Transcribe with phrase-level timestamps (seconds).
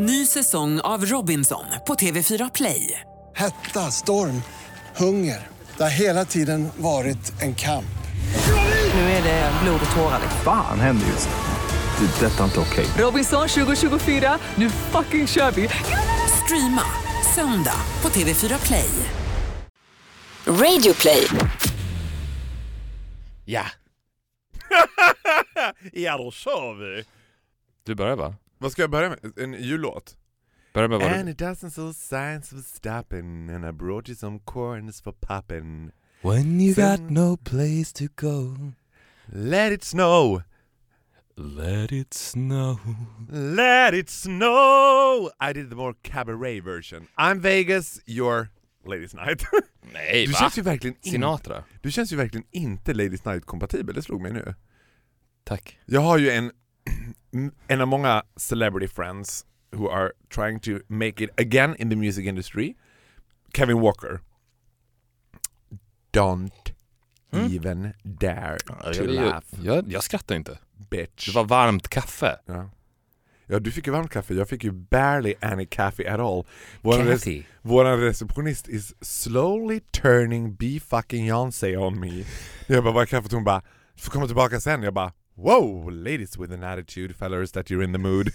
[0.00, 3.00] Ny säsong av Robinson på TV4 Play.
[3.34, 4.42] Hetta, storm,
[4.96, 5.46] hunger.
[5.76, 7.98] Det har hela tiden varit en kamp.
[8.94, 10.20] Nu är det blod och tårar.
[10.44, 12.06] Fan händer just nu.
[12.06, 12.26] Det.
[12.26, 12.86] är Detta är inte okej.
[12.98, 15.68] Robinson 2024, nu fucking kör vi!
[16.44, 16.82] Streama
[17.34, 18.90] söndag på TV4 Play.
[20.46, 21.26] Radio play.
[23.44, 23.64] Ja.
[25.92, 27.04] ja, då kör vi.
[27.84, 28.34] Du börjar va?
[28.58, 29.38] Vad ska jag börja med?
[29.38, 30.16] En jullåt?
[30.74, 31.32] Börja med vad And du...
[31.32, 35.90] it doesn't so signs of stopping And I brought you some corns for popping
[36.22, 38.56] When you Sen- got no place to go
[39.26, 40.42] Let it snow
[41.36, 42.78] Let it snow
[43.30, 48.46] Let it snow I did the more cabaret version I'm Vegas, you're
[48.86, 49.42] Ladies Night
[49.92, 50.38] Nej Du va?
[50.38, 51.12] känns ju verkligen in...
[51.12, 51.64] Sinatra?
[51.80, 54.54] Du känns ju verkligen inte Ladies Night kompatibel, det slog mig nu
[55.44, 55.78] Tack.
[55.86, 56.52] Jag har ju en,
[57.68, 62.26] en av många celebrity friends who are trying to make it again in the music
[62.26, 62.74] industry.
[63.54, 64.20] Kevin Walker.
[66.12, 66.72] Don't
[67.32, 67.52] Mm.
[67.56, 70.58] even dare Jag, to jag, laugh, jag, jag skrattar inte.
[70.90, 71.26] bitch.
[71.26, 72.38] Det var varmt kaffe.
[72.46, 72.70] Ja.
[73.46, 76.44] ja, du fick ju varmt kaffe, jag fick ju barely any coffee at all.
[76.80, 82.24] Våran, res- våran receptionist is slowly turning be fucking Beyoncé on me.
[82.66, 83.32] Jag bara, vad är kaffet?
[83.32, 83.62] Hon bara,
[83.94, 84.82] du får komma tillbaka sen.
[84.82, 88.28] Jag bara, wow, ladies with an attitude, fellas that you're in the mood.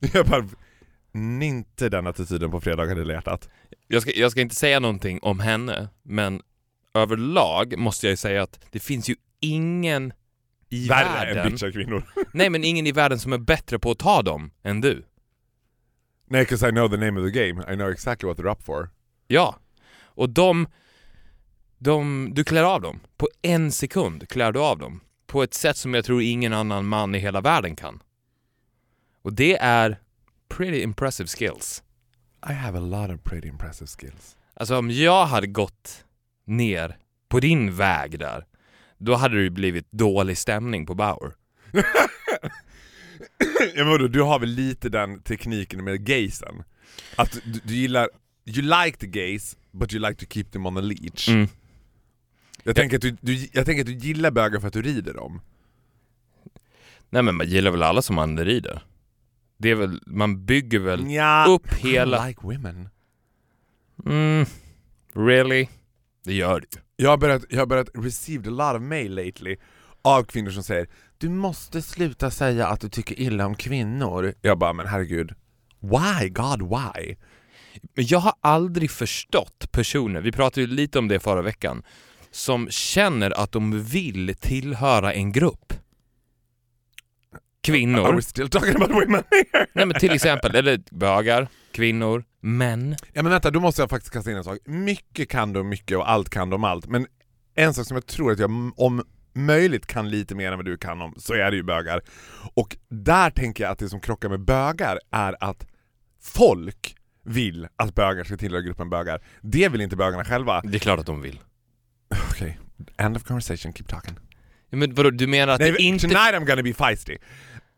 [0.12, 0.48] Jag bara,
[1.14, 3.48] inte den attityden på fredagar i hjärtat.
[3.88, 6.42] Jag ska, jag ska inte säga någonting om henne, men
[6.94, 10.12] överlag måste jag ju säga att det finns ju ingen
[10.68, 11.46] i Värre världen...
[11.46, 12.04] än bitchiga kvinnor.
[12.32, 15.04] Nej men ingen i världen som är bättre på att ta dem än du.
[16.26, 17.72] Nej, 'cause I know the name of the game.
[17.72, 18.90] I know exactly what they're up for.
[19.26, 19.58] Ja.
[20.02, 20.66] Och de,
[21.78, 22.28] de...
[22.34, 23.00] Du klär av dem.
[23.16, 25.00] På en sekund klär du av dem.
[25.34, 28.02] På ett sätt som jag tror ingen annan man i hela världen kan.
[29.22, 30.00] Och det är
[30.48, 31.82] pretty impressive skills.
[32.50, 34.36] I have a lot of pretty impressive skills.
[34.54, 36.04] Alltså om jag hade gått
[36.44, 36.96] ner
[37.28, 38.44] på din väg där,
[38.98, 41.32] då hade det blivit dålig stämning på Bauer.
[43.74, 46.64] ja, men vadå, du har väl lite den tekniken med gaysen?
[47.16, 48.08] Att du, du gillar,
[48.44, 51.28] you like the gays, but you like to keep them on a leash.
[51.28, 51.48] Mm.
[52.64, 55.14] Jag, tänker att du, du, jag tänker att du gillar bögar för att du rider
[55.14, 55.40] dem.
[57.10, 58.82] Nej men man gillar väl alla som man rider?
[59.58, 62.26] Det är väl, man bygger väl Ja, upp I hela...
[62.26, 62.88] like women.
[64.06, 64.46] Mm,
[65.14, 65.68] really?
[66.24, 66.66] Det gör du
[66.96, 69.56] Jag har, börjat, jag har börjat receive a lot of mail lately
[70.02, 70.88] av kvinnor som säger
[71.18, 74.34] Du måste sluta säga att du tycker illa om kvinnor.
[74.40, 75.34] Jag bara, men herregud.
[75.80, 77.16] Why God why?
[77.94, 81.82] Men jag har aldrig förstått personer, vi pratade ju lite om det förra veckan,
[82.34, 85.72] som känner att de vill tillhöra en grupp.
[85.72, 85.78] Are
[87.62, 89.22] Kvinnor, we still talking about women?
[89.72, 92.96] nej men till exempel, eller bögar, kvinnor, män.
[93.12, 94.58] Ja men vänta, då måste jag faktiskt kasta in en sak.
[94.64, 96.86] Mycket kan om mycket och allt kan om allt.
[96.86, 97.06] Men
[97.54, 99.02] en sak som jag tror att jag om
[99.32, 102.02] möjligt kan lite mer än vad du kan om, så är det ju bögar.
[102.54, 105.66] Och där tänker jag att det som krockar med bögar är att
[106.22, 109.22] folk vill att bögar ska tillhöra gruppen bögar.
[109.40, 110.60] Det vill inte bögarna själva.
[110.64, 111.40] Det är klart att de vill.
[112.34, 112.58] Okej,
[112.96, 114.18] end of conversation, keep talking.
[114.70, 116.06] Ja, men vadå, du menar att Nej, det inte...
[116.08, 117.16] Tonight I'm gonna be feisty.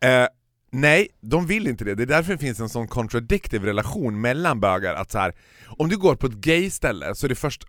[0.00, 0.26] Eh,
[0.72, 1.94] nej, de vill inte det.
[1.94, 4.94] Det är därför det finns en sån contradictive relation mellan bögar.
[4.94, 5.34] Att så här,
[5.66, 7.64] om du går på ett gay-ställe så är det först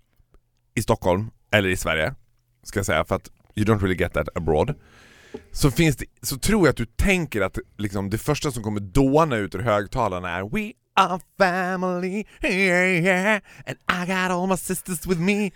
[0.75, 2.13] i Stockholm, eller i Sverige,
[2.63, 4.75] ska jag säga, för att you don't really get that abroad.
[5.51, 8.79] Så, finns det, så tror jag att du tänker att liksom, det första som kommer
[8.79, 14.57] dåna ut ur högtalarna är We are family, yeah, yeah, and I got all my
[14.57, 15.51] sisters with me.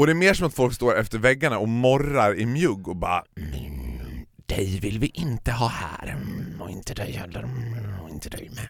[0.00, 2.96] Och det är mer som att folk står efter väggarna och morrar i mjugg och
[2.96, 8.10] bara mm, Dig vill vi inte ha här, mm, och inte dig heller, mm, och
[8.10, 8.68] inte dig med.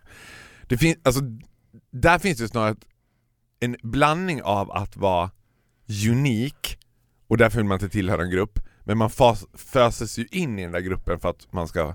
[0.68, 1.20] Det finns, alltså,
[1.90, 2.76] där finns det snarare
[3.60, 5.30] en blandning av att vara
[6.10, 6.78] unik
[7.28, 10.62] och därför vill man inte tillhöra en grupp, men man fas, föses ju in i
[10.62, 11.94] den där gruppen för att man ska...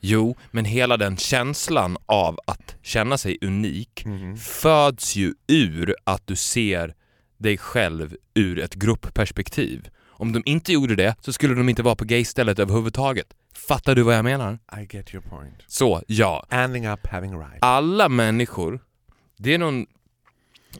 [0.00, 4.36] Jo, men hela den känslan av att känna sig unik Mhm.
[4.36, 6.94] föds ju ur att du ser
[7.42, 9.88] dig själv ur ett gruppperspektiv.
[10.22, 13.26] Om de inte gjorde det så skulle de inte vara på gaystället överhuvudtaget.
[13.54, 14.58] Fattar du vad jag menar?
[14.78, 15.54] I get your point.
[15.66, 16.46] Så, ja.
[16.50, 17.58] Ending up having right.
[17.60, 18.80] Alla människor,
[19.36, 19.86] det är någon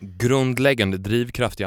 [0.00, 1.60] grundläggande drivkraft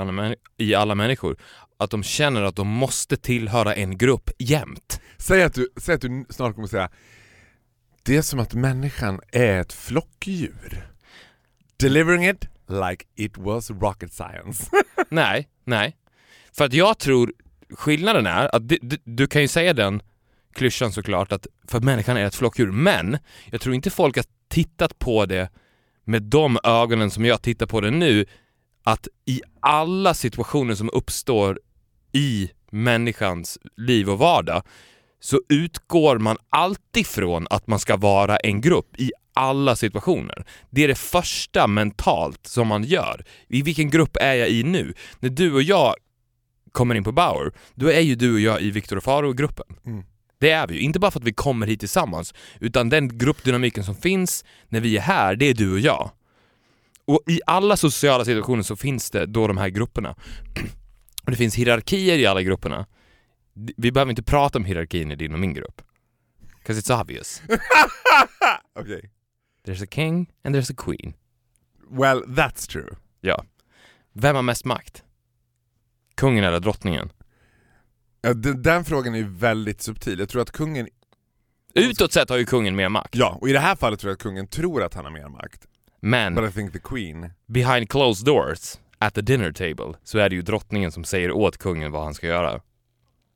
[0.57, 1.37] i alla, människor
[1.77, 5.01] att de känner att de måste tillhöra en grupp jämt.
[5.17, 6.89] Säg att, du, säg att du snart kommer säga
[8.03, 10.87] Det är som att människan är ett flockdjur.
[11.77, 14.69] Delivering it like it was rocket science.
[15.09, 15.97] Nej, nej.
[16.57, 17.33] För att jag tror
[17.69, 20.01] skillnaden är att du, du, du kan ju säga den
[20.53, 23.17] klyschan såklart att för att människan är ett flockdjur, men
[23.51, 25.49] jag tror inte folk har tittat på det
[26.03, 28.25] med de ögonen som jag tittar på det nu,
[28.83, 31.59] att i alla situationer som uppstår
[32.11, 34.63] i människans liv och vardag
[35.19, 40.45] så utgår man alltid från att man ska vara en grupp i alla situationer.
[40.69, 43.25] Det är det första mentalt som man gör.
[43.47, 44.93] I vilken grupp är jag i nu?
[45.19, 45.95] När du och jag
[46.71, 49.65] kommer in på Bauer, då är ju du och jag i Viktor och Faro-gruppen.
[49.85, 50.03] Mm.
[50.39, 53.83] Det är vi ju, inte bara för att vi kommer hit tillsammans, utan den gruppdynamiken
[53.83, 56.11] som finns när vi är här, det är du och jag.
[57.05, 60.15] Och i alla sociala situationer så finns det då de här grupperna.
[61.25, 62.85] Och det finns hierarkier i alla grupperna.
[63.77, 65.81] Vi behöver inte prata om hierarkin i din och min grupp.
[66.65, 67.41] 'Cause it's obvious.
[68.79, 69.11] Okej.
[69.65, 71.13] There's a king and there's a queen.
[71.89, 72.95] Well, that's true.
[73.21, 73.43] Ja.
[74.13, 75.03] Vem har mest makt?
[76.15, 77.09] Kungen eller drottningen?
[78.21, 80.19] Ja, den, den frågan är ju väldigt subtil.
[80.19, 80.87] Jag tror att kungen,
[81.73, 83.15] Utåt sett har ju kungen mer makt.
[83.15, 85.27] ja, och i det här fallet tror jag att kungen tror att han har mer
[85.29, 85.67] makt.
[85.99, 87.31] Men But I think the queen...
[87.45, 91.57] behind closed doors, at the dinner table, så är det ju drottningen som säger åt
[91.57, 92.61] kungen vad han ska göra.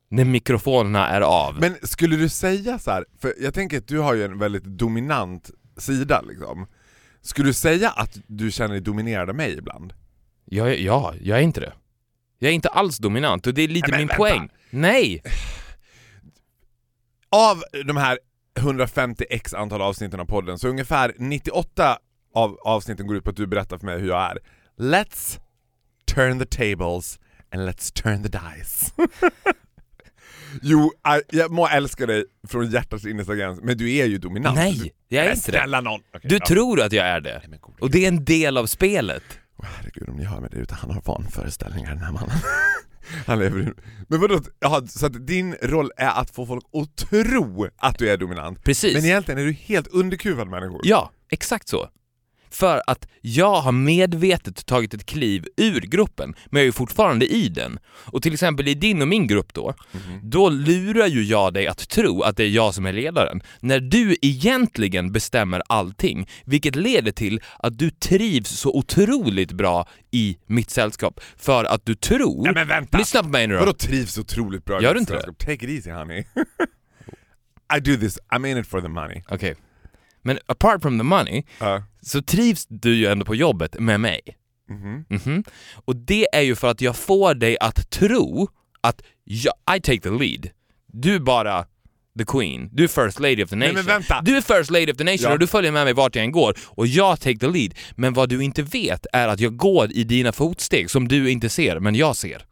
[0.08, 1.60] När mikrofonerna är av.
[1.60, 4.64] Men skulle du säga så här, för jag tänker att du har ju en väldigt
[4.64, 5.50] dominant
[5.80, 6.66] sida liksom.
[7.22, 9.92] Skulle du säga att du känner dig dominerad av mig ibland?
[10.50, 11.72] Är- ja, jag är inte det.
[12.38, 14.16] Jag är inte alls dominant och det är lite Nej, men min vänta.
[14.16, 14.48] poäng.
[14.70, 15.22] Nej!
[17.30, 18.18] Av de här
[18.58, 21.98] 150 x antal avsnitten av podden så ungefär 98
[22.34, 24.38] av avsnitten går ut på att du berättar för mig hur jag är.
[24.78, 25.40] Let's
[26.14, 27.18] turn the tables
[27.52, 28.92] and let's turn the dice.
[30.62, 30.92] jo,
[31.30, 34.56] I- jag må älska dig från hjärtats innersta gräns, men du är ju dominant.
[34.56, 35.80] Nej, jag är inte det.
[35.80, 36.00] någon!
[36.14, 36.46] Okej, Du ja.
[36.46, 37.42] tror att jag är det.
[37.48, 39.22] men gode Och det är en del av spelet.
[39.58, 42.30] Åh, herregud om ni hör mig där ute, han har vanföreställningar den här mannen.
[43.26, 43.68] han lever i...
[44.08, 48.10] Men vadå, jaha, så att din roll är att få folk att tro att du
[48.10, 48.64] är dominant?
[48.64, 48.94] Precis.
[48.94, 50.80] Men egentligen är du helt underkuvad människor?
[50.84, 51.88] Ja, exakt så.
[52.50, 57.48] För att jag har medvetet tagit ett kliv ur gruppen, men jag är fortfarande i
[57.48, 57.78] den.
[57.86, 59.74] Och till exempel i din och min grupp då,
[60.22, 63.80] då lurar ju jag dig att tro att det är jag som är ledaren, när
[63.80, 70.70] du egentligen bestämmer allting, vilket leder till att du trivs så otroligt bra i mitt
[70.70, 72.44] sällskap, för att du tror...
[72.44, 72.98] Nej men vänta!
[72.98, 73.60] Lyssna på mig nu då.
[73.60, 75.38] Vadå trivs otroligt bra i Gör du inte sällskap?
[75.38, 76.24] Take it easy honey.
[77.76, 79.22] I do this, I'm in it for the money.
[79.28, 79.54] Okej.
[80.22, 81.82] Men apart from the money, Ja.
[82.02, 84.20] Så trivs du ju ändå på jobbet med mig.
[84.70, 85.04] Mhm.
[85.08, 85.44] Mhm.
[85.74, 88.48] Och det är ju för att jag får dig att tro
[88.80, 90.48] att jag, I take the lead.
[90.92, 91.64] Du är bara
[92.18, 92.68] the queen.
[92.72, 93.74] Du är first lady of the nation.
[93.74, 94.20] men vänta.
[94.24, 95.32] Du är first lady of the nation Ja.
[95.32, 97.74] och du följer med mig vart jag än går och jag take the lead.
[97.96, 101.48] Men vad du inte vet är att jag går i dina fotsteg som du inte
[101.48, 102.44] ser, men jag ser.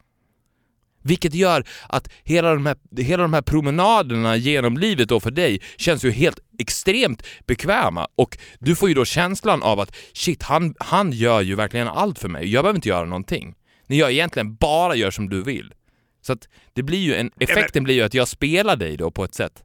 [1.08, 5.60] Vilket gör att hela de, här, hela de här promenaderna genom livet då för dig
[5.76, 10.74] känns ju helt extremt bekväma och du får ju då känslan av att shit, han,
[10.78, 12.52] han gör ju verkligen allt för mig.
[12.52, 13.54] Jag behöver inte göra någonting.
[13.86, 15.74] När jag egentligen bara gör som du vill.
[16.22, 19.24] Så att det blir ju en, effekten blir ju att jag spelar dig då på
[19.24, 19.62] ett sätt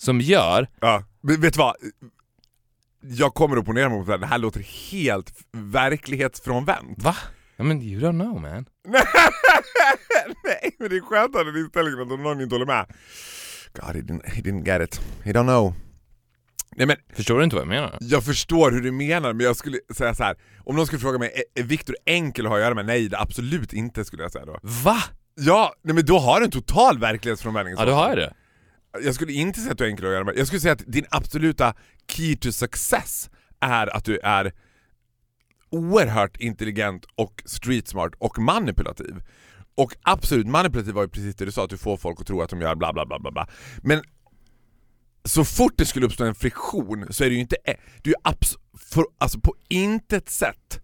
[0.00, 0.68] som gör...
[0.80, 1.74] Ja, men vet du vad?
[3.00, 7.02] Jag kommer att opponera mig mot det här, det här låter helt verklighetsfrånvänt.
[7.02, 7.16] Va?
[7.58, 8.66] Ja, men you don't know man.
[10.44, 12.86] Nej, men det är skönt att ha den inställningen att om någon inte håller med.
[13.74, 15.00] God, he didn't, he didn't get it.
[15.24, 15.74] He don't know.
[16.76, 17.98] Nej men, Förstår du inte vad jag menar?
[18.00, 20.36] jag förstår hur du menar, men jag skulle säga så här.
[20.64, 22.86] om någon skulle fråga mig, är, är Viktor enkel att ha att göra med?
[22.86, 24.58] Nej, det absolut inte skulle jag säga då.
[24.62, 25.02] Va?
[25.34, 27.74] Ja, nej men då har du en total verklighetsfrånvändning.
[27.78, 28.34] Ja, då har jag det.
[29.04, 30.36] Jag skulle inte säga att du är enkel att göra med.
[30.36, 31.74] Jag skulle säga att din absoluta
[32.08, 34.52] key to success är att du är
[35.70, 39.22] oerhört intelligent och street smart och manipulativ.
[39.74, 42.42] Och absolut, manipulativ var ju precis det du sa, att du får folk att tro
[42.42, 43.48] att de gör bla bla bla bla bla.
[43.82, 44.02] Men
[45.24, 47.56] så fort det skulle uppstå en friktion så är det ju inte,
[48.02, 50.80] du är abs- för, alltså på intet sätt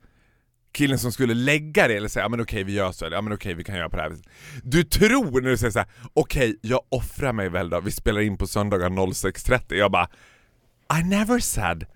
[0.73, 3.21] killen som skulle lägga det eller säga ja men okej vi gör så, eller ja
[3.23, 4.27] men okej vi kan göra på det här viset.
[4.63, 8.21] Du tror när du säger så här: okej jag offrar mig väl då, vi spelar
[8.21, 9.75] in på söndagar 06.30.
[9.75, 10.09] Jag bara
[11.01, 11.87] I never said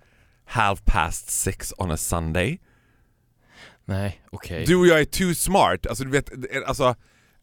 [0.44, 2.60] half past six on a Sunday.
[3.88, 4.64] Nej, okej.
[4.66, 6.30] Du och jag är too smart, alltså du vet,
[6.66, 6.84] alltså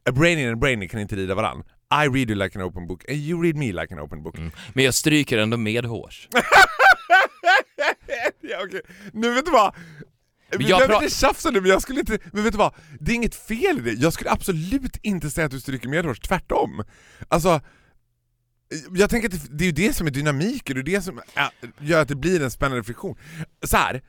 [0.10, 1.64] a brainy and a brainy kan inte rida varann.
[2.04, 4.36] I read you like an open book and you read me like an open book.
[4.74, 6.28] Men jag stryker ändå med hårs.
[8.42, 8.82] ja, okej.
[9.14, 9.76] Nu vet du vad?
[10.58, 12.74] Vi jag pra- inte tjafsa nu men jag skulle inte, men vet du vad?
[13.00, 16.20] Det är inget fel i det, jag skulle absolut inte säga att du stryker medhårs,
[16.20, 16.84] tvärtom.
[17.28, 17.62] Alltså,
[18.92, 21.22] jag tänker att det, det är ju det som är dynamiken, det är det som
[21.36, 21.50] är,
[21.80, 23.18] gör att det blir en spännande friktion.
[23.64, 24.02] Så här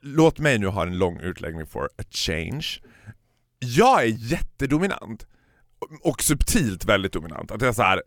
[0.00, 2.66] låt mig nu ha en lång utläggning for a change.
[3.58, 5.26] Jag är jättedominant,
[6.02, 7.50] och subtilt väldigt dominant.
[7.50, 8.02] Att jag så här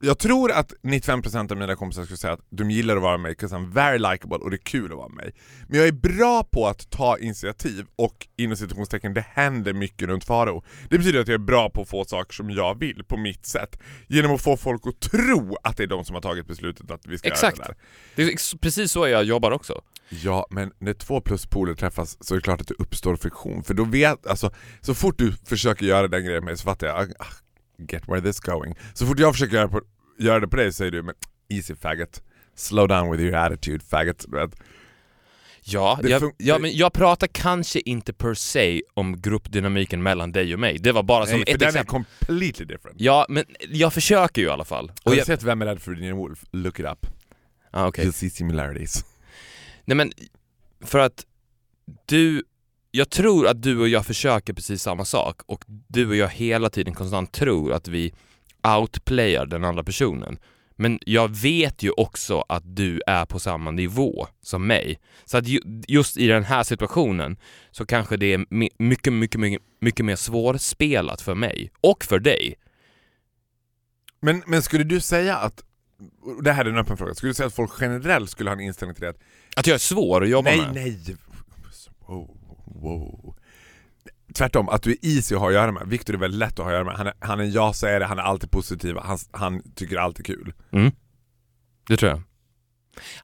[0.00, 3.20] jag tror att 95% av mina kompisar skulle säga att de gillar att vara med
[3.20, 5.34] mig 'cause I'm very likable och det är kul att vara med mig.
[5.68, 10.24] Men jag är bra på att ta initiativ och inom situationstecken det händer mycket runt
[10.24, 10.64] Faro.
[10.90, 13.46] Det betyder att jag är bra på att få saker som jag vill på mitt
[13.46, 13.78] sätt.
[14.06, 17.06] Genom att få folk att tro att det är de som har tagit beslutet att
[17.06, 17.58] vi ska Exakt.
[17.58, 17.80] göra det där.
[18.16, 19.80] Det är ex- precis så jag jobbar också.
[20.10, 23.62] Ja, men när två pluspoler träffas så är det klart att det uppstår friktion.
[23.64, 24.50] För då vet, alltså,
[24.80, 27.24] så fort du försöker göra den grejen med mig så fattar jag, ah,
[27.78, 28.74] get where this going.
[28.94, 29.80] Så fort jag försöker göra, på,
[30.18, 31.14] göra det på dig säger du, men
[31.48, 32.22] easy faggot.
[32.54, 34.24] Slow down with your attitude faggot.
[34.28, 34.48] Du.
[35.62, 40.60] Ja, jag, ja, men jag pratar kanske inte per se om gruppdynamiken mellan dig och
[40.60, 40.78] mig.
[40.78, 42.04] Det var bara som Nej, för ett den är exempel.
[42.26, 43.00] completely different.
[43.00, 44.88] Ja, men jag försöker ju i alla fall.
[44.88, 46.44] Har Och du jag, sett Vem är rädd för Virginia Woolf?
[46.52, 47.06] Look it up.
[47.70, 48.06] ah, okej.
[48.06, 49.04] You'll see similarities.
[49.84, 50.12] Nej men,
[50.84, 51.26] för att
[52.06, 52.42] du,
[52.90, 56.70] jag tror att du och jag försöker precis samma sak och du och jag hela
[56.70, 58.14] tiden konstant tror att vi
[58.78, 60.38] outplayar den andra personen.
[60.80, 64.98] Men jag vet ju också att du är på samma nivå som mig.
[65.24, 67.36] Så att ju, just i den här situationen
[67.70, 72.18] så kanske det är my- mycket, mycket, mycket, mycket mer svårspelat för mig och för
[72.18, 72.54] dig.
[74.20, 75.64] Men, men skulle du säga att,
[76.42, 78.60] det här är en öppen fråga, skulle du säga att folk generellt skulle ha en
[78.60, 79.18] inställning till det att
[79.56, 80.74] Att jag är svår att jobba nej, med.
[80.74, 81.16] nej,
[82.06, 82.37] wow,
[82.74, 83.34] wow.
[84.34, 85.88] Tvärtom, att du är easy att ha att göra med.
[85.88, 86.96] Viktor är väldigt lätt att ha att göra med.
[86.96, 90.22] Han är, han är en ja-sägare, han är alltid positiv, han, han tycker allt är
[90.22, 90.52] kul.
[90.72, 90.92] Mm.
[91.88, 92.22] Det tror jag.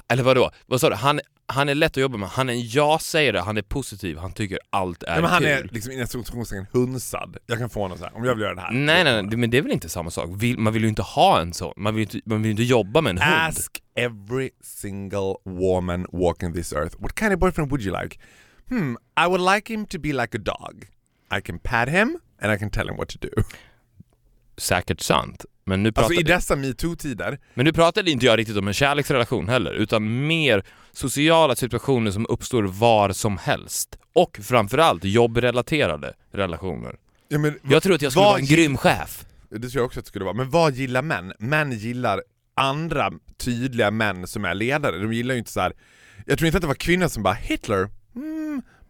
[0.09, 0.51] Eller vadå?
[0.67, 0.95] Vad sa du?
[0.95, 4.33] Han, han är lätt att jobba med, han är en ja-sägare, han är positiv, han
[4.33, 5.49] tycker allt är Nej, men han kul.
[5.49, 7.37] är liksom i situationstecken hunsad.
[7.47, 8.17] Jag kan få honom så här.
[8.17, 8.73] om jag vill göra det här.
[8.73, 10.31] Nej, nej, nej, men det är väl inte samma sak?
[10.33, 12.51] Vill, man vill ju inte ha en sån, man vill ju inte, man vill ju
[12.51, 13.35] inte jobba med en hund.
[13.49, 18.19] Ask every single woman walking this earth, what kind of boyfriend would you like?
[18.71, 20.85] Hmm, I would like him to be like a dog.
[21.39, 23.29] I can pat him and I can tell him what to do.
[24.57, 25.45] Säkert sant.
[25.67, 28.75] Men nu, pratar, Alltså i dessa metoo-tider, men nu pratade inte jag riktigt om en
[28.75, 33.99] kärleksrelation heller, utan mer sociala situationer som uppstår var som helst.
[34.13, 36.97] Och framförallt jobbrelaterade relationer.
[37.29, 39.25] ja, men, Jag tror att jag skulle vara en grym chef.
[39.51, 40.35] Det tror jag också att det skulle vara.
[40.35, 41.33] Men vad gillar män?
[41.39, 42.23] Män gillar
[42.55, 44.99] andra tydliga män som är ledare.
[44.99, 45.73] De gillar ju inte så här.
[46.27, 47.89] Jag tror inte att det var kvinnor som bara Hitler,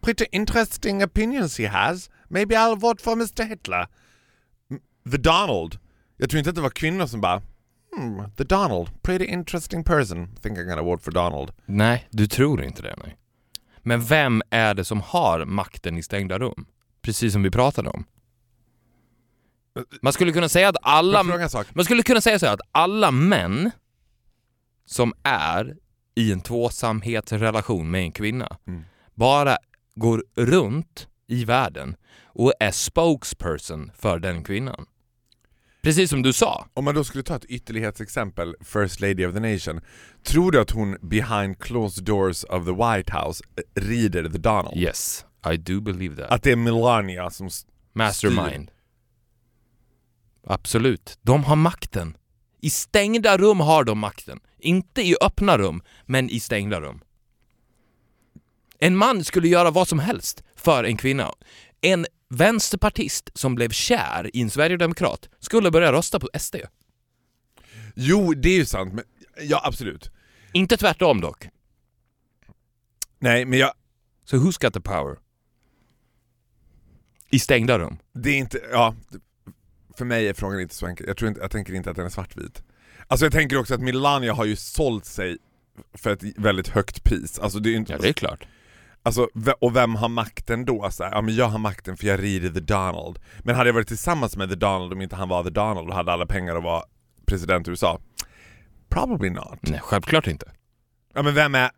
[0.05, 2.11] pretty interesting opinions he has.
[2.29, 3.87] Maybe I'll vote for Mr Hitler.
[5.11, 5.79] The Donald.
[6.17, 7.43] Jag tror inte att det var kvinnor som bara
[7.97, 10.37] hmm, the Donald, pretty interesting person.
[10.43, 11.53] Think I'm gonna vote for Donald.
[11.67, 13.17] Nej, du tror inte det nej.
[13.79, 16.67] Men vem är det som har makten i stängda rum?
[17.03, 18.05] Precis som vi pratade om.
[20.03, 21.23] Man skulle kunna säga att alla...
[21.75, 23.71] Man skulle kunna säga så här att alla män
[24.87, 25.77] som är
[26.15, 28.85] i en tvåsamhetsrelation med en kvinna Mm.
[29.15, 29.59] bara
[29.97, 34.87] går runt i världen och är spokesperson för den kvinnan.
[35.83, 36.67] Precis som du sa.
[36.75, 39.81] Om man då skulle ta ett ytterlighetsexempel, First Lady of the Nation.
[40.23, 44.77] Tror du att hon behind closed doors of the White House eh, rider the Donald?
[44.77, 46.31] Yes, I do believe that.
[46.31, 47.51] Att det är Melania som
[47.93, 48.71] Mastermind.
[50.47, 51.19] Absolut.
[51.23, 52.17] De har makten.
[52.61, 54.41] I stängda rum har de makten.
[54.59, 57.01] Inte i öppna rum, men i stängda rum.
[58.79, 61.33] En man skulle göra vad som helst för en kvinna.
[61.81, 66.57] En vänsterpartist som blev kär i en sverigedemokrat skulle börja rösta på SD.
[67.95, 69.05] Jo, det är ju sant, men
[69.41, 70.11] ja absolut.
[70.53, 71.49] Inte tvärtom dock.
[73.19, 73.73] Nej, men jag,
[74.25, 75.19] Så who's got the power?
[77.31, 77.99] I stängda rum.
[78.13, 78.95] det är inte, ja.
[79.97, 81.07] För mig är frågan inte så enkel.
[81.07, 82.63] Jag, tror inte, jag tänker inte att den är svartvit.
[83.07, 85.39] Alltså jag tänker också att Melania har ju sålt sig
[85.95, 87.39] för ett väldigt högt pris.
[87.39, 88.47] Alltså det är inte, Ja, det är klart.
[89.05, 89.29] Alltså,
[89.61, 90.91] och vem har makten då?
[90.91, 93.19] Så här, ja men jag har makten för jag rider the Donald.
[93.43, 95.95] Men hade jag varit tillsammans med the Donald om inte han var the Donald och
[95.95, 96.85] hade alla pengar och var
[97.27, 98.01] president i USA?
[98.89, 99.59] Probably not.
[99.63, 100.53] Nej, självklart inte.
[101.15, 101.71] Ja men vem är...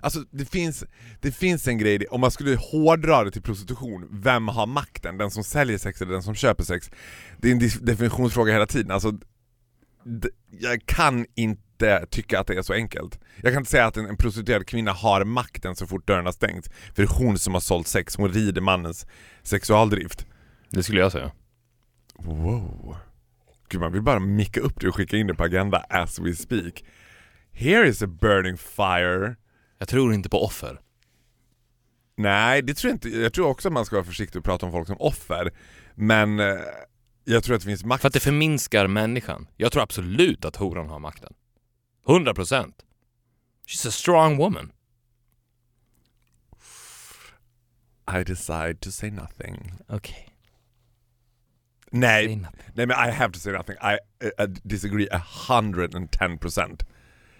[0.00, 0.84] Alltså det finns,
[1.20, 5.18] det finns en grej, om man skulle hårdra det till prostitution, vem har makten?
[5.18, 6.90] Den som säljer sex eller den som köper sex?
[7.38, 8.90] Det är en definitionsfråga hela tiden.
[8.90, 9.12] Alltså,
[10.50, 13.20] jag kan inte tycka att det är så enkelt.
[13.42, 16.68] Jag kan inte säga att en, en prostituerad kvinna har makten så fort dörrarna stängs.
[16.68, 19.06] För det är hon som har sålt sex, hon rider mannens
[19.42, 20.26] sexualdrift.
[20.70, 21.32] Det skulle jag säga.
[22.18, 22.96] Wow.
[23.68, 26.34] Gud man vill bara micka upp det och skicka in det på Agenda as we
[26.34, 26.84] speak.
[27.52, 29.36] Here is a burning fire.
[29.78, 30.80] Jag tror inte på offer.
[32.16, 33.08] Nej, det tror jag inte.
[33.08, 35.52] Jag tror också att man ska vara försiktig och prata om folk som offer.
[35.94, 36.54] Men eh,
[37.24, 38.00] jag tror att det finns makt.
[38.00, 39.46] För att det förminskar människan.
[39.56, 41.34] Jag tror absolut att horan har makten.
[42.08, 42.76] 100 procent.
[43.66, 44.72] She's a strong woman.
[48.20, 49.72] I decide to say nothing.
[49.88, 50.28] Okej.
[51.90, 53.76] Nej, nej men I have to say nothing.
[53.76, 53.98] I,
[54.42, 56.84] I disagree a 110%.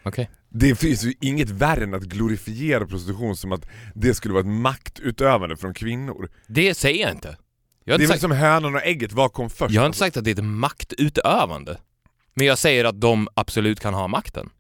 [0.03, 0.31] Okej.
[0.49, 4.61] Det finns ju inget värre än att glorifiera prostitution som att det skulle vara ett
[4.61, 6.29] maktutövande från kvinnor.
[6.47, 7.37] Det säger jag inte.
[7.85, 9.75] Det är väl sagt, som hönan och ägget, vad kom först?
[9.75, 11.79] jag har inte sagt att det är ett maktutövande.
[12.35, 14.50] Men jag säger att de absolut kan ha makten.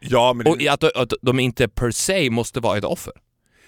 [0.00, 3.12] Ja men Och att, att de inte per se måste vara ett offer.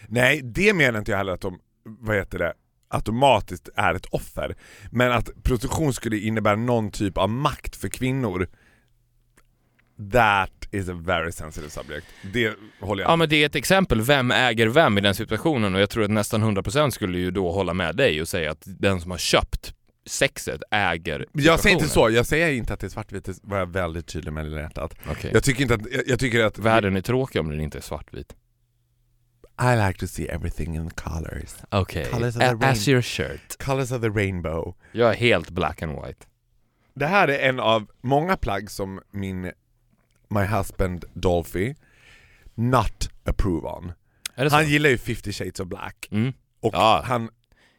[0.08, 2.54] Nej, det menar inte jag heller att de, vad heter det,
[2.88, 4.56] automatiskt är ett offer.
[4.90, 8.48] Men att prostitution skulle innebära någon typ av makt för kvinnor,
[10.12, 12.06] that is a very sensitive subject.
[12.32, 15.74] Det håller jag Ja men det är ett exempel, vem äger vem i den situationen?
[15.74, 18.62] Och jag tror att nästan 100% skulle ju då hålla med dig och säga att
[18.64, 19.74] den som har köpt
[20.06, 23.58] sexet äger Jag säger inte så, jag säger inte att det är svartvitt, det var
[23.58, 24.94] jag väldigt tydlig med lilla hjärtat.
[25.10, 25.30] Okej.
[25.34, 27.82] Jag tycker inte att, jag, jag tycker att Världen är tråkig om den inte är
[27.82, 28.34] svartvit.
[29.62, 31.54] I like to see everything in colors.
[31.70, 32.06] Okej.
[32.40, 33.56] A- As your shirt.
[33.64, 34.74] Colors of the rainbow.
[34.92, 36.26] Jag är helt black and white.
[36.94, 39.52] Det här är en av många plagg som min
[40.34, 41.74] My husband Dolphy
[42.54, 43.92] not approve on.
[44.50, 46.08] Han gillar ju 50 shades of black.
[46.10, 46.32] Mm.
[46.60, 47.02] Och Ja.
[47.06, 47.28] han,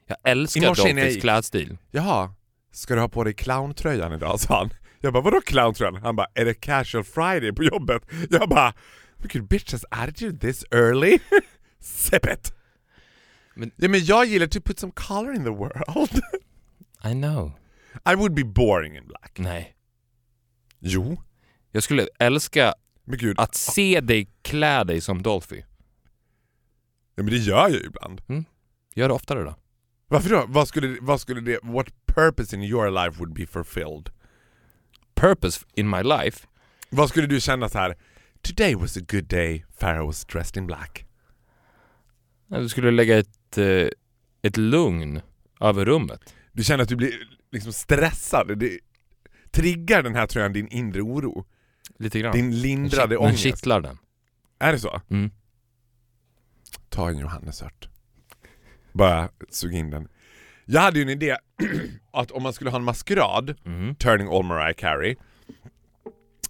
[0.07, 1.77] Jag älskar Dolphys klädstil.
[1.91, 2.33] jaha,
[2.71, 4.39] ska du ha på dig clowntröjan idag?
[4.39, 4.69] sa han.
[4.99, 5.95] Jag bara, vadå clowntröjan?
[5.95, 8.03] Han bara, är det casual friday på jobbet?
[8.29, 8.73] Jag bara,
[9.17, 11.19] look at bitch has attitude this early?
[11.79, 12.53] Sip it!
[13.55, 16.21] Men- ja men jag gillar to put some color in the world.
[17.03, 17.51] I know.
[18.11, 19.31] I would be boring in black.
[19.39, 19.75] Nej.
[20.79, 21.17] Jo.
[21.75, 22.73] Jag skulle älska
[23.37, 25.61] att se dig klä dig som Dolphy.
[27.15, 28.21] ja, men det gör jag ju ibland.
[28.95, 29.55] Gör det oftare då.
[30.07, 30.45] Varför då?
[30.47, 34.09] Vad skulle, vad skulle det, what purpose in your life would be fulfilled?
[35.15, 36.47] Purpose in my life.
[36.89, 37.95] Vad skulle du känna så här?
[38.41, 41.05] Today was a good day, Pharaoh was dressed in black.
[42.47, 43.87] Du skulle lägga ett, eh,
[44.41, 45.21] ett lugn
[45.61, 46.33] över rummet.
[46.51, 47.13] Du känner att du blir
[47.51, 48.79] liksom stressad, det
[49.51, 51.45] triggar den här tröjan din inre oro?
[51.99, 52.31] Lite grann.
[52.33, 53.43] Din lindrade Den ångest?
[53.43, 53.97] kittlar den.
[54.59, 55.01] Är det så?
[55.09, 55.31] Mm.
[56.89, 57.89] Ta en johannesört.
[58.93, 60.07] Bara sug in den.
[60.65, 61.37] Jag hade ju en idé
[62.11, 63.95] att om man skulle ha en maskerad, Mm.
[63.95, 65.15] Turning All Mariah Carey,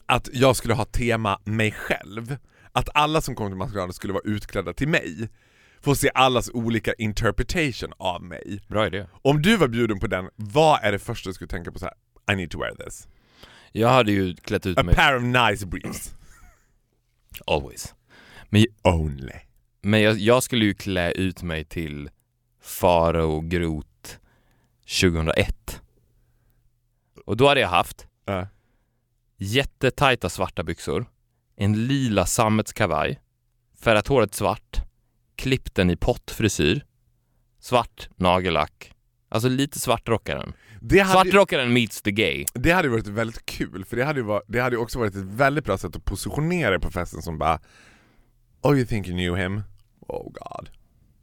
[0.06, 2.38] att jag skulle ha tema mig själv.
[2.72, 5.30] Att alla som kom till maskeraden skulle vara utklädda till mig.
[5.82, 8.62] Få se allas olika interpretation av mig.
[8.68, 9.08] Bra idé.
[9.22, 11.86] Om du var bjuden på den, vad är det första du skulle tänka på så
[11.86, 11.94] här?
[12.34, 13.08] I need to wear this.
[13.78, 16.14] Jag hade ju klätt ut A mig pair of nice briefs.
[17.48, 17.96] always.
[18.50, 19.34] Men, Only.
[19.82, 22.10] men jag, jag skulle ju klä ut mig till
[22.62, 24.18] Farao Groth
[25.02, 25.82] 2001.
[27.26, 28.48] Och då hade jag haft Ja.
[29.38, 31.06] jättetajta svarta byxor,
[31.56, 33.20] en lila sammetskavaj,
[33.82, 34.78] färgat håret svart,
[35.36, 36.86] klippt den i pottfrisyr,
[37.60, 38.92] svart nagellack,
[39.30, 40.54] alltså lite svartrockaren.
[40.88, 42.46] Det hade, Svartrockaren meets the gay.
[42.54, 45.66] det hade varit väldigt kul, för det hade, varit, det hade också varit ett väldigt
[45.66, 47.60] bra sätt att positionera på festen som bara
[48.62, 49.64] Oh you think you knew him?
[50.08, 50.70] Oh god.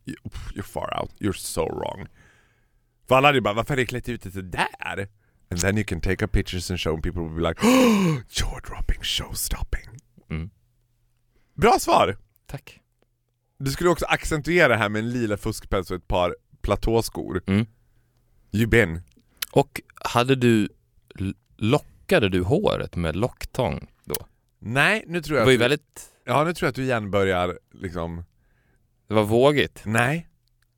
[0.06, 0.16] You,
[0.54, 2.06] you're far out, you're so wrong.
[3.08, 5.08] För alla hade ju bara, varför har du klätt ut dig sådär?
[5.50, 8.18] And then you can take up pictures and show and people will be like oh,
[8.28, 9.88] You're dropping show stopping.
[10.30, 10.50] Mm.
[11.54, 12.16] Bra svar!
[12.46, 12.80] Tack.
[13.58, 17.42] Du skulle också accentuera det här med en lila fuskpäls och ett par platåskor.
[17.46, 17.66] Mm.
[18.52, 19.00] You been.
[19.52, 20.68] Och hade du,
[21.56, 24.14] lockade du håret med locktång då?
[24.58, 26.76] Nej, nu tror Det jag var ju att du, väldigt, Ja, nu tror jag att
[26.76, 28.24] du igen börjar liksom
[29.08, 29.82] det var vågigt.
[29.84, 30.28] Nej,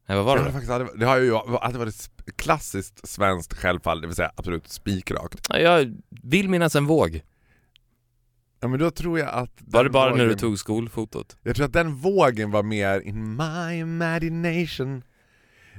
[0.06, 4.00] Nej vad var det, det faktiskt aldrig, det har ju alltid varit klassiskt svenskt självfall,
[4.00, 5.46] det vill säga absolut spikrakt.
[5.48, 7.22] Ja, Jag vill minnas en våg.
[8.60, 9.50] Ja men då tror jag att...
[9.58, 11.36] Var det bara när du vågen- tog skolfotot?
[11.42, 15.02] Jag tror att den vågen var mer in my imagination.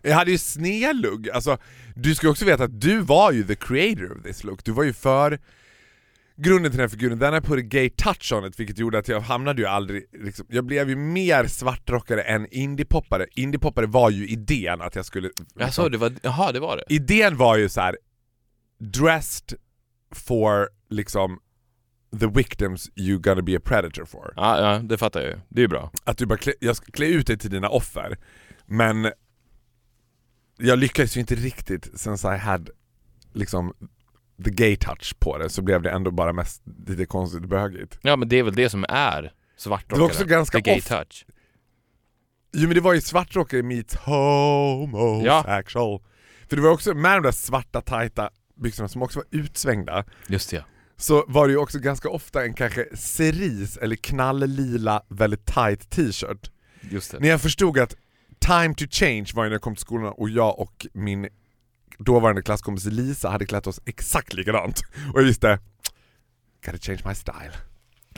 [0.05, 1.57] Jag hade ju snedlugg, alltså
[1.95, 4.83] du ska också veta att du var ju the creator of this look, du var
[4.83, 5.39] ju för
[6.37, 8.97] grunden till den här figuren, den har put a gay touch on it vilket gjorde
[8.97, 13.25] att jag hamnade ju aldrig, liksom, jag blev ju mer svartrockare än indiepoppare.
[13.35, 15.27] Indiepoppare var ju idén att jag skulle...
[15.27, 16.95] liksom- Jaså, det var, jaha det var det?
[16.95, 17.97] idén var ju så här
[18.79, 19.57] dressed
[20.11, 21.39] for liksom
[22.19, 24.33] the victims you gonna be a predator for.
[24.35, 25.37] Ja, ja, det fattar jag ju.
[25.49, 25.91] Det är ju bra.
[26.03, 28.17] Att du bara klä, jag klä ut dig till dina offer.
[28.65, 29.11] Men
[30.57, 32.69] jag lyckades ju inte riktigt since I had
[33.33, 33.73] liksom
[34.43, 37.99] the gay touch på det så blev det ändå bara mest lite konstigt bögigt.
[38.01, 39.99] Ja men det är väl det som är Det svartrockare.
[39.99, 41.25] var också ganska The gay off- touch.
[42.53, 46.01] Jo men det var ju svartrockare meets homosexual.
[46.49, 50.49] För det var också med de där svarta tajta byxorna som också var utsvängda Just
[50.49, 50.63] det ja.
[50.97, 56.51] så var det ju också ganska ofta en kanske cerise eller knalllila väldigt tight t-shirt.
[56.81, 57.19] Det.
[57.19, 57.95] När jag förstod att
[58.45, 61.27] time to change var när jag kom till skolan och jag och min
[61.99, 64.81] dåvarande klasskompis Lisa hade klätt oss exakt likadant.
[65.13, 65.59] Och jag visste,
[66.65, 67.51] gotta change my style.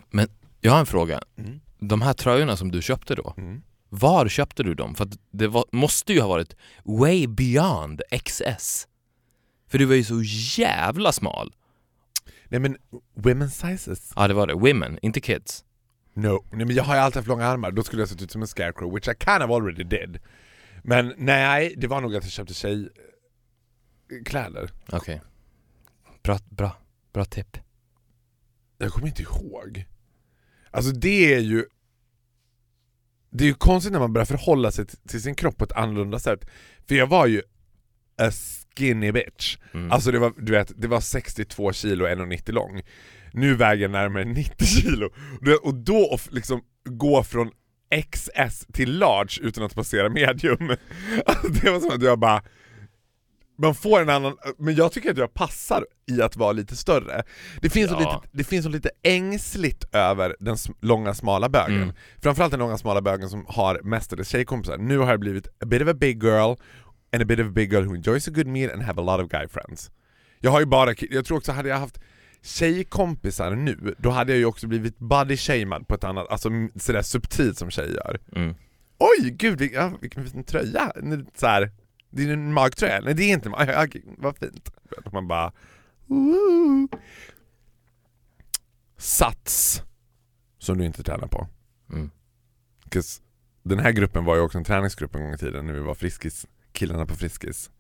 [0.09, 0.27] Men
[0.61, 1.21] jag har en fråga.
[1.37, 1.59] Mm.
[1.79, 3.61] De här tröjorna som du köpte då, Mm.
[3.89, 4.95] var köpte du dem?
[4.95, 8.87] För det var, måste ju ha varit way beyond XS.
[9.69, 10.21] För du var ju så
[10.61, 11.53] jävla smal.
[12.49, 12.77] Nej men,
[13.15, 14.13] women's sizes?
[14.15, 15.63] Ja det var det, women, inte kids.
[16.17, 16.45] No.
[16.51, 18.41] Nej men jag har ju alltid haft långa armar, då skulle jag sett ut som
[18.41, 20.19] en scarecrow, which I kind of already did.
[20.83, 22.91] Men nej, det var nog att jag köpte tjejkläder.
[24.91, 25.21] Okej.
[26.23, 26.75] Bra, bra,
[27.13, 27.57] bra tipp.
[28.77, 29.85] Jag kommer inte ihåg.
[30.71, 31.65] Alltså det är ju...
[33.29, 35.71] Det är ju konstigt när man börjar förhålla sig till- till sin kropp på ett
[35.71, 36.45] annorlunda sätt.
[36.87, 37.41] För jag var ju
[38.17, 38.31] a
[38.77, 39.57] skinny bitch.
[39.73, 39.91] Mm.
[39.91, 42.81] Alltså det var, du vet, det var 62 kilo och 1,90 lång.
[43.37, 45.09] Nu väger jag närmare 90 kilo.
[45.61, 47.51] Och då liksom gå från
[48.11, 50.69] XS till large utan att passera medium.
[51.25, 52.43] Alltså det var som att jag bara...
[53.59, 57.23] Man får en annan, men jag tycker att jag passar i att vara lite större.
[57.61, 57.99] Det finns, Ja.
[57.99, 61.81] lite, det finns så lite ängsligt över den långa smala bögen.
[61.81, 61.95] Mm.
[62.21, 64.77] Framförallt den långa smala bögen som har mestadels tjejkompisar.
[64.77, 66.55] Nu har jag blivit a bit of a big girl
[67.13, 69.03] and a bit of a big girl who enjoys a good meal and have a
[69.03, 69.91] lot of guy friends.
[70.39, 71.99] Jag har ju bara, jag tror också hade jag haft
[72.41, 77.01] tjejkompisar nu, då hade jag ju också blivit body shamed på ett annat, alltså sådär
[77.01, 78.19] subtilt som tjejer gör.
[78.35, 78.55] Mm.
[78.97, 80.91] Oj, gud vil- ja, vilken fin tröja!
[81.35, 81.71] Så här,
[82.09, 84.69] det är en magtröja, nej det är inte mag, vad fint.
[85.05, 85.51] Och Man bara...
[86.05, 86.87] Woo.
[88.97, 89.81] Sats,
[90.59, 91.47] som du inte tränar på.
[91.93, 92.09] Mm.
[93.63, 95.95] den här gruppen var ju också en träningsgrupp en gång i tiden när vi var
[95.95, 97.71] Friskis, killarna på Friskis.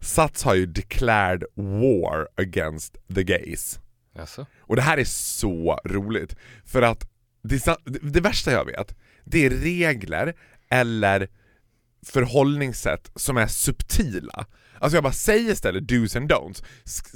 [0.00, 3.80] Sats har ju declared war against the gays.
[4.14, 4.46] Jaså?
[4.60, 7.10] Och det här är så roligt, för att
[7.42, 7.64] det,
[8.02, 10.34] det, värsta jag vet, det är regler
[10.68, 11.28] eller
[12.06, 14.46] förhållningssätt som är subtila.
[14.78, 16.64] Alltså jag bara säger istället do's and don'ts.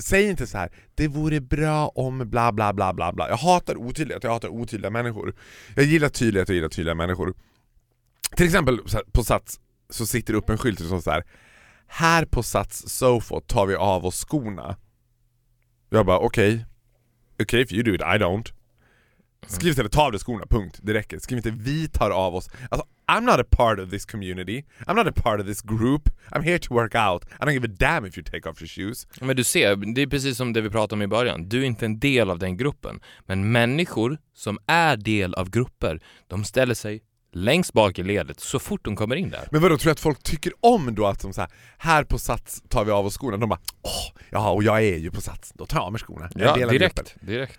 [0.00, 3.28] Säg inte så här: det vore bra om bla bla bla bla bla.
[3.28, 5.34] Jag hatar otydlighet, jag hatar otydliga människor.
[5.74, 7.34] Jag gillar tydlighet och gillar tydliga människor.
[8.36, 8.78] Till exempel
[9.12, 11.24] på Sats så sitter det upp en skylt som så här.
[11.86, 14.76] Här på Sats Sofo tar vi av oss skorna.
[15.90, 16.66] Jag bara okej,
[17.42, 18.52] okej if you do it, I don't.
[19.46, 20.78] Skriv istället ta av dig skorna, punkt.
[20.82, 21.18] Det räcker.
[21.18, 22.50] Skriv inte vi tar av oss.
[22.70, 24.64] Alltså, I'm not a part of this community.
[24.86, 26.08] I'm not a part of this group.
[26.30, 27.24] I'm here to work out.
[27.24, 29.06] I don't give a damn if you take off your shoes.
[29.20, 31.48] Men du ser, det är precis som det vi pratade om i början.
[31.48, 33.00] Du är inte en del av den gruppen.
[33.26, 37.02] Men människor som är del av grupper, de ställer sig
[37.34, 39.48] längst bak i ledet så fort de kommer in där.
[39.50, 42.18] Men vadå, tror du att folk tycker om då att de så här, här på
[42.18, 43.36] Sats tar vi av oss skorna?
[43.36, 46.00] De bara åh, ja och jag är ju på Sats, då tar jag av mig
[46.00, 46.30] skorna.
[46.34, 47.26] Ja, del av gruppen." direkt.
[47.26, 47.58] direkt.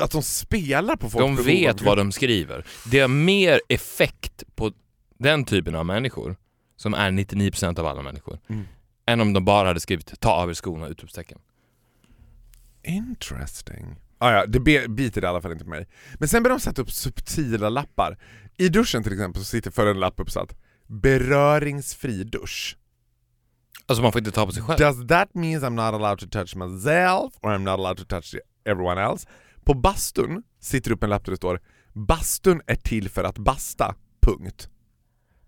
[0.00, 2.66] Att de spelar på folks De vet vad de skriver.
[2.90, 4.72] Det har mer effekt på
[5.18, 6.36] den typen av människor,
[6.76, 8.64] som är 99% av alla människor, Mm.
[9.06, 10.86] än om de bara hade skrivit ta av er skorna!
[10.88, 11.38] utropstecken.
[12.84, 13.96] Interesting.
[14.22, 15.88] Ah, ja, det be- biter i alla fall inte på mig.
[16.18, 18.18] Men sen börjar de sätta upp subtila lappar.
[18.56, 20.56] I duschen till exempel så sitter för en lapp uppsatt
[20.86, 22.78] beröringsfri dusch.
[23.86, 24.78] Alltså man får inte ta på sig själv.
[24.78, 28.34] Does that mean I'm not allowed to touch myself or I'm not allowed to touch
[28.64, 29.28] everyone else?
[29.64, 31.60] På bastun sitter upp en lapp där det står
[31.92, 34.68] Bastun är till för att basta, punkt.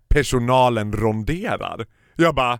[0.07, 1.85] Personalen ronderar.
[2.15, 2.59] Jag bara...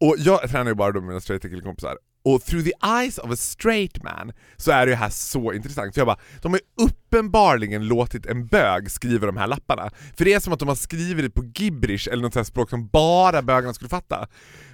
[0.00, 1.98] Och jag tränar ju bara då med mina straighta killkompisar.
[2.26, 5.94] Och through the eyes of a straight man så är det här så intressant.
[5.94, 9.90] För jag bara, de har ju uppenbarligen låtit en bög skriva de här lapparna.
[10.16, 12.70] För det är som att de har skrivit det på gibberish eller något sånt språk
[12.70, 14.28] som bara bögarna skulle fatta.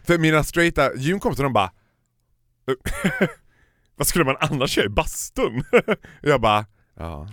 [0.05, 1.73] För mina straighta gymkompisar de bara
[2.69, 3.29] eh,
[3.97, 5.65] Vad skulle man annars göra i bastun?
[6.23, 7.29] jag bara, ja,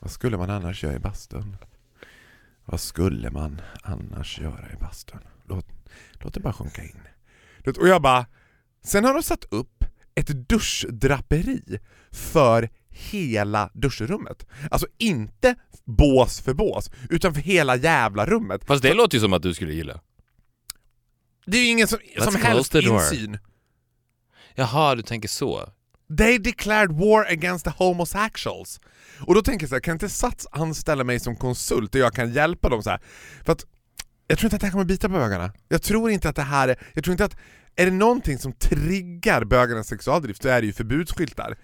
[0.00, 1.56] vad skulle man annars göra i bastun?
[2.64, 5.20] Vad skulle man annars göra i bastun?
[5.48, 5.66] Låt,
[6.12, 7.00] låt det bara sjunka in.
[7.80, 8.26] Och jag bara,
[8.84, 11.78] sen har de satt upp ett duschdraperi
[12.10, 14.46] för hela duschrummet.
[14.70, 18.64] Alltså inte bås för bås, utan för hela jävla rummet.
[18.64, 20.00] Fast det låter ju som att du skulle gilla.
[21.46, 23.38] Det är ju ingen som, Let's som helst insyn.
[24.54, 25.72] Jaha, du tänker så.
[26.18, 28.80] They declared war against the homosexuals.
[29.20, 32.14] Och då tänker jag så här, kan inte Sats anställa mig som konsult och jag
[32.14, 33.00] kan hjälpa dem så här?
[33.44, 33.64] För att
[34.26, 35.52] jag tror inte att det här kommer bita på bögarna.
[35.68, 37.36] Jag tror inte att det här är, jag tror inte att,
[37.76, 41.58] är det någonting som triggar bögarnas sexualdrift så är det ju förbudsskyltar.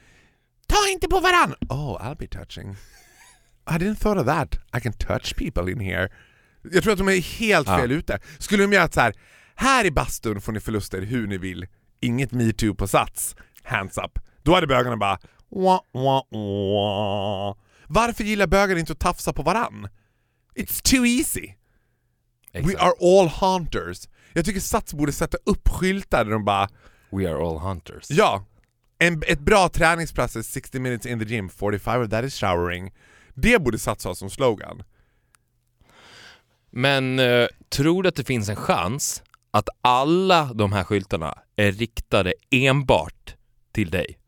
[0.68, 1.54] Ta inte på varann!
[1.68, 2.70] Oh, I'll be touching.
[3.70, 4.54] I didn't thought of that.
[4.76, 6.08] I can touch people in here.
[6.72, 7.78] Jag tror att de är helt Ja.
[7.78, 8.18] fel ute.
[8.38, 9.14] Skulle de göra så här,
[9.54, 11.66] här i bastun får ni förluster hur ni vill,
[12.00, 14.18] inget metoo på Sats, hands up.
[14.42, 15.18] Då hade bögarna bara
[15.50, 17.56] wah, wah, wah.
[17.88, 19.88] Varför gillar bögar inte att tafsa på varann?
[20.54, 21.52] It's too easy.
[22.52, 22.82] We Exakt.
[22.82, 24.08] are all haunters.
[24.36, 26.68] Jag tycker Sats borde sätta upp skyltar där de bara
[27.10, 28.10] We are all hunters.
[28.10, 28.44] Ja!
[28.98, 32.94] En, ett bra träningspass är 60 minutes in the gym, 45 of that is showering.
[33.34, 34.82] Det borde Sats ha som slogan.
[36.70, 41.72] Men eh, tror du att det finns en chans att alla de här skyltarna är
[41.72, 43.36] riktade enbart
[43.72, 44.18] till dig?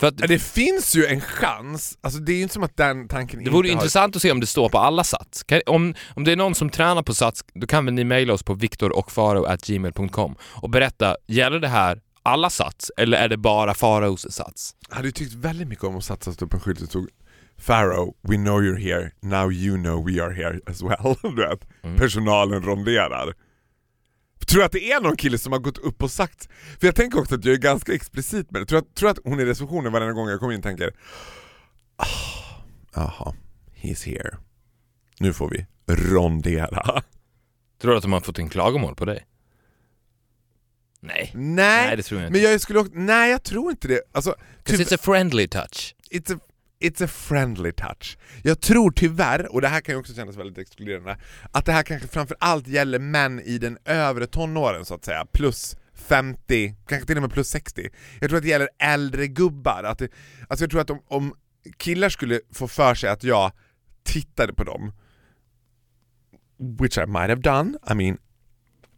[0.00, 3.08] För att Det finns ju en chans, alltså det är ju inte som att den
[3.08, 3.72] tanken det inte vore har...
[3.72, 5.44] intressant att se om det står på alla Sats.
[5.66, 8.42] Om, om det är någon som tränar på Sats, då kan väl ni mejla oss
[8.42, 14.74] på viktorochfaro.gmail.com och berätta, gäller det här alla Sats eller är det bara Faraos Sats?
[14.88, 17.08] Jag hade ju tyckt väldigt mycket om att satsa upp en skylt som stod
[17.66, 21.16] Pharaoh, we know you're here, now you know we are here as well.
[21.36, 23.34] Du vet, personalen ronderar.
[24.50, 26.48] Tror du att det är någon kille som har gått upp och sagt,
[26.80, 29.18] för jag tänker också att jag är ganska explicit med det, tror att, tror att
[29.24, 30.92] hon i receptionen varje gång jag kommer in tänker
[31.96, 32.06] "Ah,
[32.94, 33.34] Jaha,
[33.82, 34.36] he's here.
[35.18, 37.02] Nu får vi rondera.
[37.80, 39.26] Tror du att de har fått en klagomål på dig?
[41.02, 41.30] Nej.
[41.34, 42.40] Nej, Nej, det tror jag inte.
[42.40, 44.00] men jag skulle också, nej jag tror inte det.
[44.12, 44.34] Alltså,
[44.64, 45.94] typ- it's a friendly touch.
[46.10, 46.40] it's a,
[46.80, 48.18] it's a friendly touch.
[48.42, 51.18] Jag tror tyvärr, och det här kan ju också kännas väldigt exkluderande,
[51.52, 55.26] att det här kanske framför allt gäller män i den övre tonåren så att säga,
[55.32, 57.88] plus 50, kanske till och med plus 60.
[58.20, 59.84] Jag tror att det gäller äldre gubbar.
[59.84, 60.08] Att det,
[60.48, 61.34] alltså jag tror att om, om
[61.76, 63.52] killar skulle få för sig att jag
[64.02, 64.92] tittade på dem,
[66.80, 68.18] which I might have done, I mean,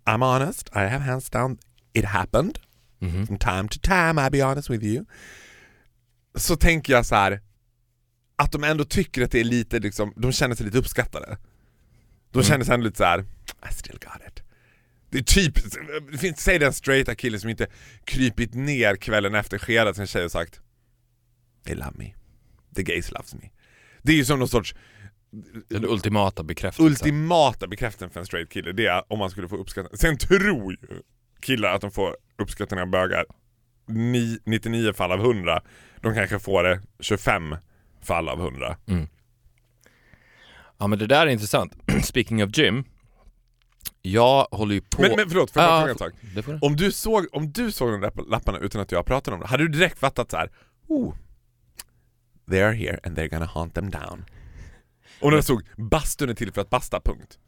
[0.05, 1.59] I'm honest, I have hands down,
[1.93, 2.59] it happened.
[2.99, 3.27] Mhm.
[3.27, 5.05] From time to time, I'll be honest with you.
[6.35, 7.41] Så tänker jag så här
[8.37, 11.39] att de ändå tycker att det är lite liksom, de känner sig lite uppskattade.
[12.31, 13.21] De känner sig ändå lite så här:
[13.71, 14.43] I still got it.
[15.11, 15.55] Det är typ,
[16.13, 17.67] det finns, säg den straighta killen som inte
[18.05, 20.61] krypit ner kvällen efter skedat sin tjej och sagt
[21.65, 22.15] They love me.
[22.75, 23.51] The gays loves me.
[24.03, 24.75] Det är ju som någon sorts
[25.69, 26.87] Den ultimata bekräftelsen.
[26.87, 29.99] ultimata bekräftelsen för en straight kille, det är om man skulle få uppskattning.
[29.99, 30.77] Sen tror ju
[31.41, 33.25] killar att de får uppskattning av bögar
[33.87, 35.63] Ni, 99 fall av 100.
[36.01, 37.57] De kanske får det 25
[38.03, 38.77] fall av 100.
[40.79, 41.73] Ja men det där är intressant.
[42.03, 42.85] Speaking of gym.
[44.03, 45.03] Jag håller ju på...
[45.03, 46.13] Men, men förlåt, får jag fråga en sak?
[46.35, 46.59] det.
[46.63, 49.47] Om du såg, om du såg de där lapparna utan att jag pratade om det,
[49.47, 50.51] hade du direkt fattat så här.
[50.89, 51.15] Oh,
[52.51, 54.25] they are here and they're gonna hunt them down.
[55.21, 57.39] Om de såg bastun är till för att basta, punkt.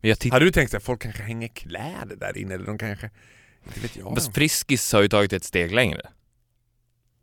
[0.00, 0.32] Men jag.
[0.32, 3.10] Hade du tänkt sig folk kanske hänger kläder där inne eller de kanske,
[3.66, 4.14] inte vet jag.
[4.14, 6.10] Fast Friskis har ju tagit ett steg längre.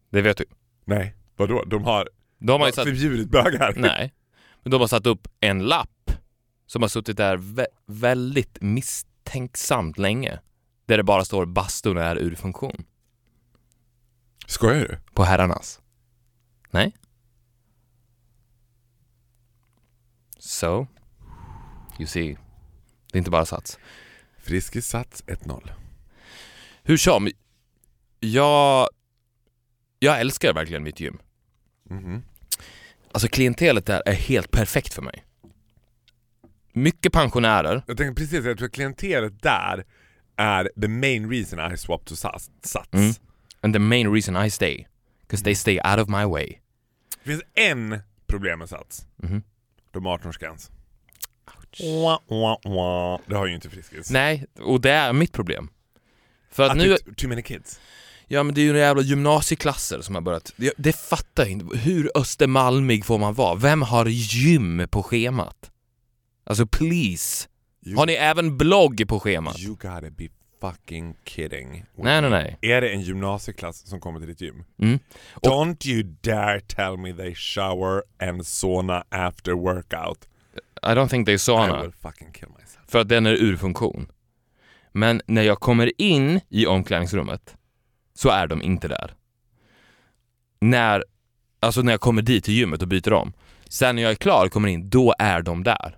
[0.10, 0.46] Det vet du.
[0.86, 1.64] Nej, vadå?
[1.64, 2.10] De har,
[2.42, 2.86] De har ju satt...
[2.86, 3.74] förbjudit bögar?
[3.78, 4.14] Nej.
[4.64, 6.12] Men de har satt upp en lapp
[6.66, 10.40] som har suttit där vä- väldigt misstänksamt länge.
[10.86, 12.84] Där det bara står bastun är ur funktion.
[14.48, 15.00] Skojar du?
[15.14, 15.82] På herrarnas.
[16.72, 16.96] Nej?
[20.40, 20.88] So,
[22.00, 22.38] you see.
[23.12, 23.80] Det är inte bara sats.
[24.38, 25.70] Friskis sats 1-0.
[26.84, 27.30] Hur som,
[28.20, 28.88] jag,
[30.00, 31.18] jag älskar verkligen mitt gym.
[31.84, 32.24] Mhm.
[33.14, 35.26] Alltså klientelet där är helt perfekt för mig.
[36.74, 37.84] Mycket pensionärer.
[37.88, 39.86] Jag tänker precis, jag tror att klientelet där
[40.36, 42.52] är the main reason I swapped to sats.
[42.64, 42.94] sats.
[42.94, 43.14] Mm.
[43.62, 44.88] And the main reason I stay.
[45.22, 46.58] Because they stay out of my way.
[47.24, 49.06] Det finns en problem med sats.
[49.18, 49.44] Mhm.
[49.92, 50.72] De har 18-årsgräns.
[51.80, 53.20] Wah, wah, wah.
[53.28, 54.10] Det har ju inte Friskis.
[54.12, 55.70] Nej, och det är mitt problem.
[56.52, 57.80] För att Att nu, too many kids.
[58.32, 61.52] Ja men det är ju några jävla gymnasieklasser som har börjat, det, det fattar jag
[61.52, 61.78] inte.
[61.78, 63.56] Hur östermalmig får man vara?
[63.56, 65.72] Vem har gym på schemat?
[66.44, 67.48] Alltså please.
[67.86, 69.60] You, Har ni även blogg på schemat?
[69.60, 70.28] you gotta be
[70.62, 71.86] fucking kidding.
[71.96, 72.58] Nej, nej, nej.
[72.62, 74.64] Är det en gymnasieklass som kommer till ditt gym?
[74.82, 75.00] Mm.
[75.42, 80.28] Don't you dare tell me they shower and sauna after workout.
[80.84, 81.82] I don't think they I sauna.
[81.82, 82.80] will fucking kill myself.
[82.88, 84.08] För att den är ur funktion.
[84.92, 87.56] Men när jag kommer in i omklädningsrummet
[88.22, 89.14] så är de inte där.
[90.60, 91.04] När,
[91.60, 93.34] alltså när jag kommer dit till gymmet och byter om.
[93.70, 95.98] Sen när jag är klar och kommer in, då är de där.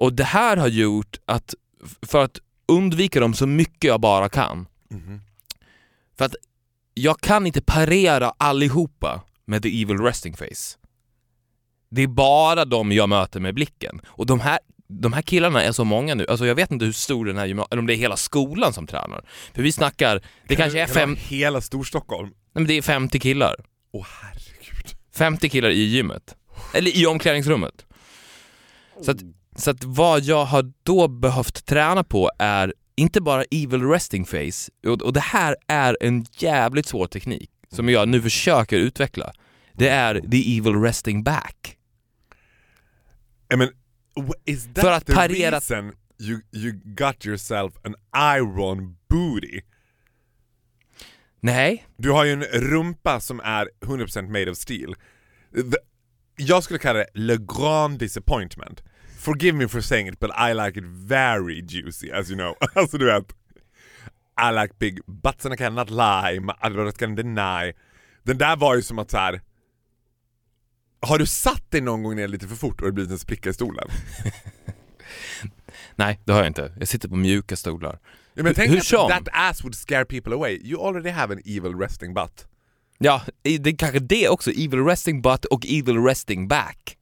[0.00, 1.54] Och det här har gjort att,
[2.02, 5.20] för att undvika dem så mycket jag bara kan, Mhm.
[6.18, 6.34] för att
[6.94, 10.78] jag kan inte parera allihopa med the evil resting face.
[11.90, 14.00] Det är bara de jag möter med blicken.
[14.06, 16.92] Och de här, de här killarna är så många nu, alltså jag vet inte hur
[16.92, 19.24] stor den här gymnasiet, eller om det är hela skolan som tränar.
[19.54, 22.28] För vi snackar, det kanske är Kan fem, Hela Storstockholm?
[22.28, 23.56] nej men det är 50 killar.
[23.92, 24.94] Åh herregud.
[25.14, 26.36] 50 killar i gymmet.
[26.74, 27.86] Eller i omklädningsrummet.
[29.02, 29.18] Så att,
[29.56, 34.70] så att vad jag har då behövt träna på är inte bara evil resting face,
[34.86, 39.32] och, och det här är en jävligt svår teknik som jag nu försöker utveckla.
[39.72, 41.76] Det är the evil resting back.
[43.56, 43.68] Men,
[44.44, 47.94] is that För att the parera- reason you, you got yourself an
[48.36, 49.60] iron booty?
[51.40, 54.94] Nej, Du har ju en rumpa som är 100% made of steel.
[55.54, 55.76] The,
[56.36, 58.82] jag skulle kalla det le grand disappointment.
[59.18, 62.54] Forgive me for saying it but I like it very juicy as you know.
[62.74, 63.32] alltså du vet.
[64.40, 67.72] I like big butts and I cannot lie, my other can deny.
[68.22, 69.40] Den där var ju som att så här.
[71.00, 73.50] Har du satt dig någon gång ner lite för fort och det blivit en spricka
[73.50, 73.88] i stolen?
[75.96, 76.72] nej det har jag inte.
[76.78, 77.98] Jag sitter på mjuka stolar.
[78.34, 79.08] Ja, men tänk Hur att som?
[79.10, 80.60] that ass would scare people away.
[80.64, 82.46] You already have an evil resting butt.
[82.98, 84.50] Ja, det är kanske det också.
[84.50, 86.96] Evil resting butt och evil resting back.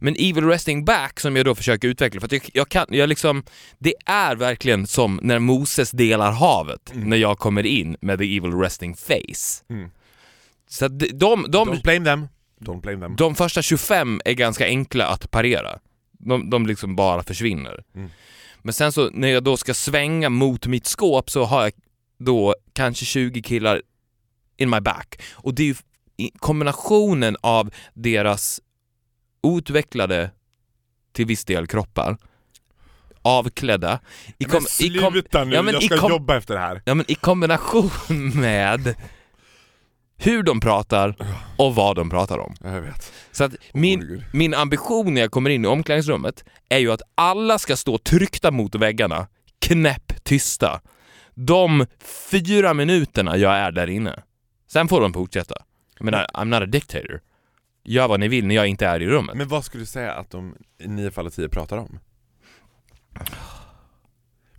[0.00, 3.08] Men evil resting back som jag då försöker utveckla, för att jag, jag kan, jag
[3.08, 3.42] liksom,
[3.78, 8.52] det är verkligen som när Moses delar havet, när jag kommer in med the evil
[8.52, 9.64] resting face.
[9.70, 9.90] Mm.
[10.68, 12.28] Så de, de, de, Don't blame them.
[12.62, 13.16] Don't blame them.
[13.16, 15.78] de första 25 är ganska enkla att parera.
[16.12, 17.84] De, de liksom bara försvinner.
[17.94, 18.10] Mm.
[18.62, 21.72] Men sen så när jag då ska svänga mot mitt skåp så har jag
[22.18, 23.82] då kanske 20 killar
[24.56, 25.22] in my back.
[25.32, 25.74] Och det är ju
[26.38, 28.60] kombinationen av deras
[29.42, 30.30] outvecklade,
[31.12, 32.16] till viss del, kroppar,
[33.22, 34.00] avklädda.
[34.38, 36.82] I Men sluta nu, ja, men jag ska jobba efter det här.
[36.84, 37.90] Ja men i kombination
[38.34, 38.94] med
[40.22, 41.16] hur de pratar
[41.56, 42.54] och vad de pratar om.
[42.60, 43.12] Ja, Jag vet.
[43.32, 47.58] Så att min, min ambition när jag kommer in i omklädningsrummet är ju att alla
[47.58, 49.26] ska stå tryckta mot väggarna,
[49.58, 50.80] knäpp tysta.
[51.34, 51.86] De
[52.30, 54.22] fyra minuterna jag är där inne.
[54.68, 55.54] Sen får de fortsätta.
[55.98, 57.20] Jag menar, I'm not a dictator.
[57.84, 59.36] Gör vad ni vill när jag inte är i rummet.
[59.36, 61.98] Men vad skulle du säga att de i nio fall av tio pratar om?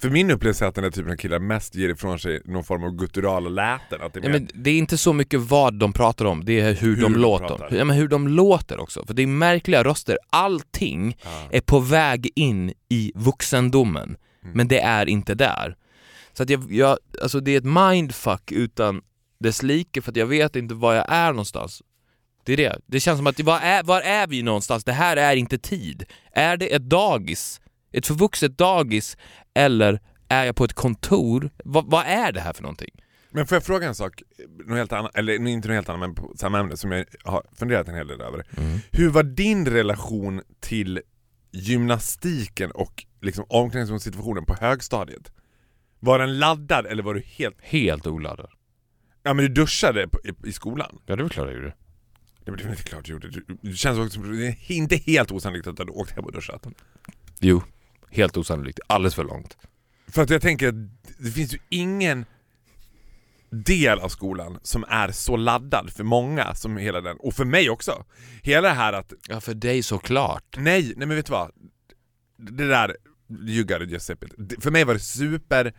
[0.04, 2.64] För min upplevelse är att den här typen av killar mest ger ifrån sig någon
[2.64, 4.02] form av gutturala läten.
[4.02, 6.60] Att det är Ja, men det är inte så mycket vad de pratar om, det
[6.60, 7.76] är hur, Hur de de låter.
[7.78, 9.06] Ja, men hur de låter också.
[9.06, 10.18] För det är märkliga röster.
[10.30, 11.30] Allting Ja.
[11.52, 14.04] är på väg in i vuxendomen,
[14.44, 14.56] Mm.
[14.58, 15.76] men det är inte där.
[16.34, 19.02] Så att jag, jag, alltså det är ett mindfuck utan
[19.40, 21.82] dess like för att jag vet inte var jag är någonstans.
[22.46, 22.80] Det är det.
[22.86, 24.84] Det känns som att, var är, var är vi någonstans?
[24.84, 26.06] Det här är inte tid.
[26.32, 27.62] Är det ett dagis?
[27.92, 29.18] Ett förvuxet dagis?
[29.54, 31.50] Eller är jag på ett kontor?
[31.66, 32.90] Vad, vad är det här för någonting?
[33.32, 34.22] Men får jag fråga en sak,
[34.66, 37.44] något helt annat, eller inte något helt annat men på samma ämne som jag har
[37.56, 38.46] funderat en hel del över.
[38.92, 41.02] Hur var din relation till
[41.52, 45.32] gymnastiken och liksom omklädningsrumssituationen på högstadiet?
[46.00, 47.56] Var den laddad eller var du helt...
[47.62, 48.50] Helt oladdad.
[49.24, 51.00] Ja men du duschade i, i skolan?
[51.06, 51.76] Ja, det är väl klart jag gjorde.
[52.46, 53.30] Det var det var inte klart du gjorde.
[53.62, 56.68] Du känns också det är inte helt osannolikt att du hade åkt hem och duschat.
[57.40, 57.62] Jo,
[58.14, 58.80] helt osannolikt.
[58.88, 59.58] Alldeles för långt.
[60.08, 60.76] För att jag tänker att
[61.18, 62.26] det finns ju ingen
[63.50, 67.70] del av skolan som är så laddad för många som hela den, och för mig
[67.70, 68.06] också.
[68.44, 70.58] Hela det här att, Ja, för dig såklart.
[70.58, 71.52] nej, nej men vet du vad?
[72.38, 72.96] Det där,
[73.48, 74.34] you just sip it.
[74.38, 75.74] Det- För mig var det super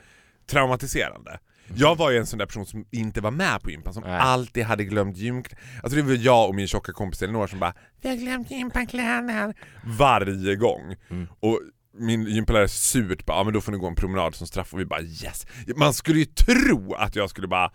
[0.46, 1.38] traumatiserande.
[1.74, 4.18] Jag var ju en sån där person som inte var med på gympan, som Nej.
[4.18, 5.44] alltid hade glömt gym...
[5.82, 9.54] Alltså det var jag och min tjocka kompis Elinor som bara Vi har glömt gympakläder
[9.98, 10.96] varje gång.
[11.10, 11.26] Mm.
[11.40, 11.60] Och
[11.98, 14.80] min gympalärare surt bara, ja men då får ni gå en promenad som straff och
[14.80, 15.46] vi bara yes.
[15.76, 17.72] Man skulle ju tro att jag skulle bara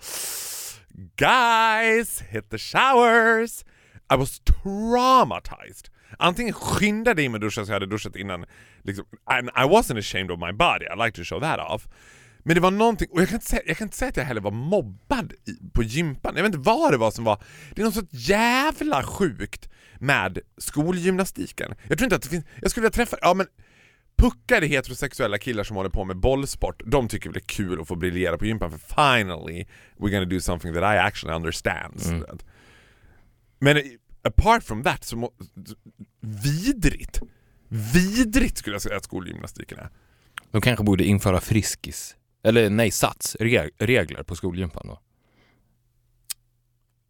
[1.15, 3.63] Guys, hit the showers!
[4.13, 5.89] I was traumatized.
[6.17, 8.45] Antingen skyndade jag in med duschen så jag hade duschat innan,
[8.83, 11.87] liksom, and I wasn't ashamed of my body, I like to show that off.
[12.43, 14.23] Men det var någonting, och jag kan inte säga, jag kan inte säga att jag
[14.23, 17.43] heller var mobbad i, på gympan, jag vet inte vad det var som var,
[17.75, 21.75] det är något så jävla sjukt med skolgymnastiken.
[21.87, 23.47] Jag tror inte att det finns, jag skulle vilja träffa, ja men
[24.19, 27.87] puckade heterosexuella killar som håller på med bollsport, de tycker väl det är kul att
[27.87, 29.65] få briljera på gympan för finally
[29.97, 32.01] we're gonna do something that I actually understand.
[32.05, 32.37] Mm.
[33.59, 33.83] Men
[34.23, 35.31] apart from that så må,
[36.21, 37.21] vidrigt,
[37.93, 39.89] vidrigt skulle jag säga att skolgymnastiken är.
[40.51, 42.15] De kanske borde införa friskis.
[42.43, 43.35] Eller nej, sats.
[43.39, 44.99] Reg- regler på skolgympan då.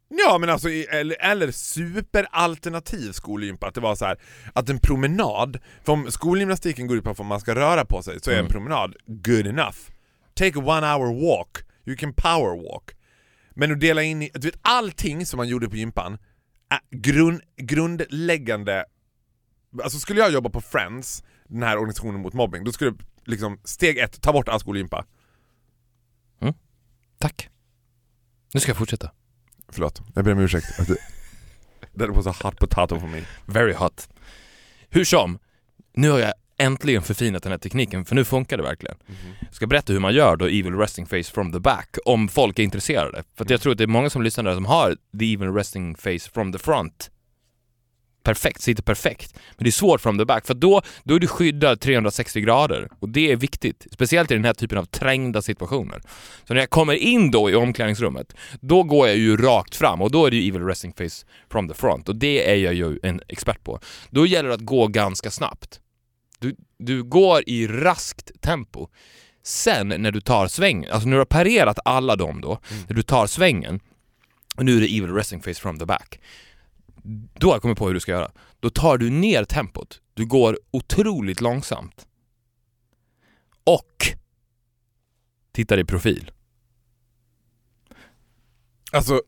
[0.09, 4.17] Ja men alltså, eller, eller superalternativ skolgympa, att det var så här
[4.53, 8.19] att en promenad, för om skolgymnastiken går ut på att man ska röra på sig
[8.21, 8.51] så är en Mm.
[8.51, 9.77] promenad good enough.
[10.33, 12.91] Take a one hour walk, you can power walk.
[13.55, 16.17] Men att dela in i, du vet allting som man gjorde på gympan,
[16.91, 18.85] grund, grundläggande,
[19.83, 22.93] alltså skulle jag jobba på Friends, den här organisationen mot mobbing, då skulle
[23.25, 25.05] liksom steg ett, ta bort all skolgympa.
[27.17, 27.49] Tack.
[28.53, 29.11] Nu ska jag fortsätta.
[29.71, 30.67] Förlåt, jag ber om ursäkt.
[31.93, 33.23] Det var så hot potato för mig.
[33.45, 34.09] Very hot.
[34.89, 35.39] Hur som,
[35.93, 38.97] nu har jag äntligen förfinat den här tekniken för nu funkar det verkligen.
[39.39, 42.59] Jag ska berätta hur man gör då Evil Resting Face from the back om folk
[42.59, 43.23] är intresserade.
[43.37, 45.95] För jag tror att det är många som lyssnar där som har the Evil Resting
[45.95, 47.11] Face from the front.
[48.23, 49.33] Perfekt, sitter perfekt.
[49.57, 52.89] Men det är svårt from the back för då, då är du skyddad 360 grader
[52.99, 53.87] och det är viktigt.
[53.91, 56.01] Speciellt i den här typen av trängda situationer.
[56.47, 60.11] Så när jag kommer in då i omklädningsrummet, då går jag ju rakt fram och
[60.11, 62.99] då är det ju evil resting face from the front och det är jag ju
[63.03, 63.79] en expert på.
[64.09, 65.79] Då gäller det att gå ganska snabbt.
[66.39, 68.87] Du, du går i raskt tempo.
[69.43, 73.01] Sen när du tar svängen, alltså när du har parerat alla dem då, när du
[73.01, 73.79] tar svängen
[74.57, 76.19] och nu är det evil resting face from the back.
[77.33, 78.31] Då har jag kommit på hur du ska göra.
[78.59, 80.01] Då tar du ner tempot.
[80.13, 82.07] Du går otroligt långsamt.
[83.63, 84.07] Och
[85.51, 86.31] tittar i profil.
[88.91, 89.21] Alltså,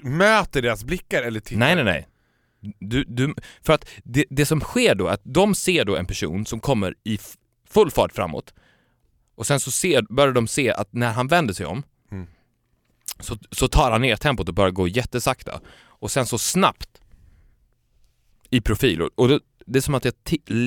[0.00, 1.58] möter deras blickar eller tittar?
[1.58, 2.08] Nej, nej, nej.
[2.80, 6.06] Du, du, för att det, det som sker då är att de ser då en
[6.06, 7.18] person som kommer i
[7.68, 8.54] full fart framåt
[9.34, 12.26] och sen så ser, börjar de se att när han vänder sig om Mm.
[13.20, 15.60] så, så tar han ner tempot och börjar gå jättesakta
[16.04, 17.02] och sen så snabbt
[18.50, 20.14] i profil och, och det, det är som att jag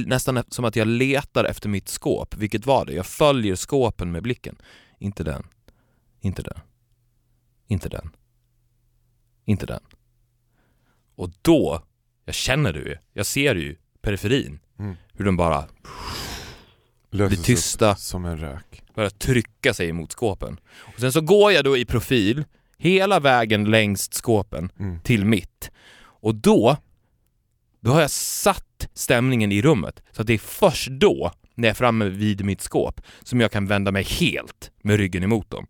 [0.08, 2.36] nästan som att jag letar efter mitt skåp.
[2.36, 2.94] Vilket var det?
[2.94, 4.56] Jag följer skåpen med blicken.
[5.00, 5.48] Inte den.
[6.22, 6.60] Inte den.
[7.68, 8.10] Inte den.
[9.46, 9.80] Inte den.
[11.16, 11.84] Och då,
[12.26, 14.60] jag känner det ju, jag ser ju periferin.
[14.80, 14.96] Mm.
[15.14, 15.68] Hur de bara
[17.10, 17.92] Löses blir tysta.
[17.92, 18.84] upp som en rök.
[18.96, 20.60] börjar trycka sig mot skåpen.
[20.96, 22.46] Och sen så går jag då i profil
[22.78, 25.00] hela vägen längs skåpen Mm.
[25.00, 25.72] till mitt.
[26.00, 26.78] Och då,
[27.80, 30.04] då har jag satt stämningen i rummet.
[30.12, 33.52] Så att det är först då, när jag är framme vid mitt skåp, som jag
[33.52, 35.68] kan vända mig helt med ryggen emot dem.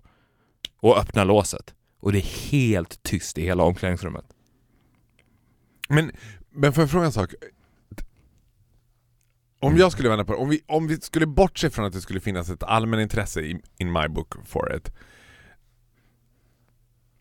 [0.80, 1.74] Och öppna låset.
[2.00, 4.26] Och det är helt tyst i hela omklädningsrummet.
[5.90, 6.12] Men,
[6.50, 7.34] men får jag fråga en sak?
[9.60, 12.02] Om jag skulle vända på det, om vi, om vi skulle bortse från att det
[12.02, 14.92] skulle finnas ett allmänintresse i, in my book for it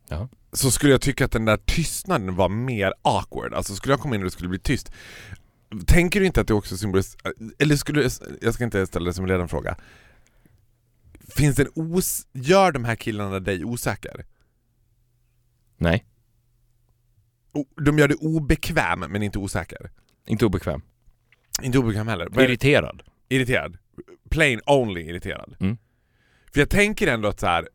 [0.09, 0.29] Ja.
[0.53, 4.15] Så skulle jag tycka att den där tystnaden var mer awkward, alltså skulle jag komma
[4.15, 4.93] in och det skulle bli tyst
[5.87, 9.25] Tänker du inte att det också symboliserar, eller skulle, jag ska inte ställa det som
[9.25, 9.77] en ledande fråga
[11.29, 14.27] Finns det en os, gör de här killarna dig osäker?
[15.79, 16.05] Nej,
[17.85, 19.91] De gör dig obekväm men inte osäker?
[20.27, 20.83] inte obekväm.
[21.63, 22.41] Inte obekväm heller?
[22.43, 23.03] Irriterad.
[23.29, 23.79] Irriterad.
[24.31, 25.57] Plain only irriterad.
[25.61, 25.77] Mm.
[26.53, 27.69] För jag tänker ändå att så här,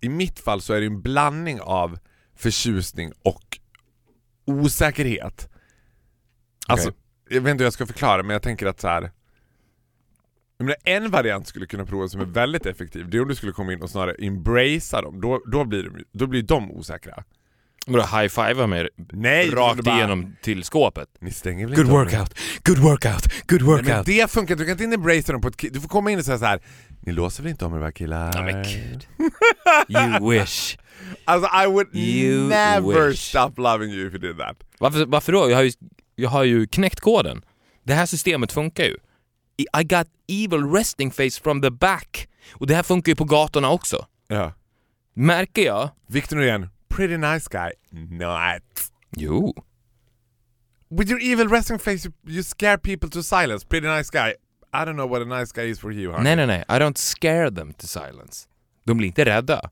[0.00, 1.98] i mitt fall så är det en blandning av
[2.36, 3.58] förtjusning och
[4.44, 5.48] osäkerhet.
[6.66, 6.92] Alltså,
[7.28, 9.10] jag vet inte hur jag ska förklara men jag tänker att så här.
[10.58, 13.52] Menar, en variant skulle kunna prova som är väldigt effektiv, det är om du skulle
[13.52, 17.24] komma in och snarare embracea dem, då, då, blir, de, då blir de osäkra.
[17.86, 19.50] Vadå high-fiva mig Nej!
[19.50, 21.08] rakt bara, igenom till skåpet?
[21.20, 24.06] Ni stänger väl Good inte workout, good workout, good Nej, men workout.
[24.06, 26.38] det funkar du kan inte embracea dem på ett Du får komma in och säga
[26.38, 26.60] så här.
[27.00, 28.32] Ni låser väl inte om er va killar?
[28.34, 29.06] Ja, men gud.
[29.88, 30.76] You wish.
[31.24, 33.28] Alltså I would You never wish.
[33.28, 34.56] stop loving you if you did that.
[34.78, 35.50] Varför, varför då?
[35.50, 35.72] Jag har, ju,
[36.14, 37.42] jag har ju knäckt koden.
[37.82, 38.96] Det här systemet funkar ju.
[39.80, 42.28] I got evil resting face from the back.
[42.52, 44.06] Och det här funkar ju på gatorna också.
[44.28, 44.52] Ja.
[45.14, 45.90] Märker jag?
[46.06, 47.70] Victor Norén, pretty nice guy.
[48.18, 48.90] Not.
[49.16, 49.54] Jo.
[50.90, 53.66] With your evil resting face you scare people to silence.
[53.66, 54.34] Pretty nice guy.
[54.72, 56.24] I don't know what a nice guy is for you honey.
[56.24, 56.64] Nej, nej, nej.
[56.68, 58.48] I don't scare them to silence.
[58.84, 59.70] De blir inte rädda.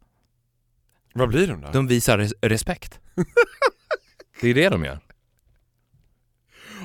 [1.15, 1.71] Vad blir de då?
[1.71, 3.01] De visar res respekt.
[4.41, 5.01] det är det de gör.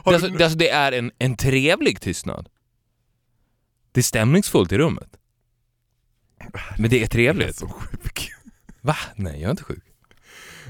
[0.05, 2.49] Det, alltså, det, alltså, det är en, en trevlig tystnad.
[3.91, 5.17] Det är stämningsfullt i rummet.
[6.77, 7.55] Men det är Jag är trevligt.
[7.55, 8.31] så sjuk.
[8.81, 8.97] Va?
[9.15, 9.83] Nej, jag är inte sjuk.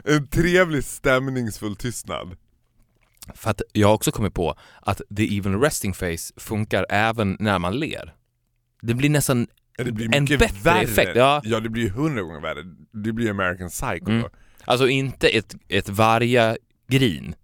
[0.04, 2.38] En trevlig stämningsfull tystnad.
[3.36, 7.60] För att jag har också kommit på att the even resting face funkar även när
[7.60, 8.16] man ler.
[8.82, 10.82] Det blir nästan Det blir en bättre värre.
[10.82, 11.12] effekt.
[11.16, 11.42] Ja.
[11.44, 12.64] ja, det blir hundra gånger värre.
[12.92, 14.22] Det blir American Psycho Mm.
[14.22, 14.30] då.
[14.66, 17.36] Alltså inte ett, ett varga-grin.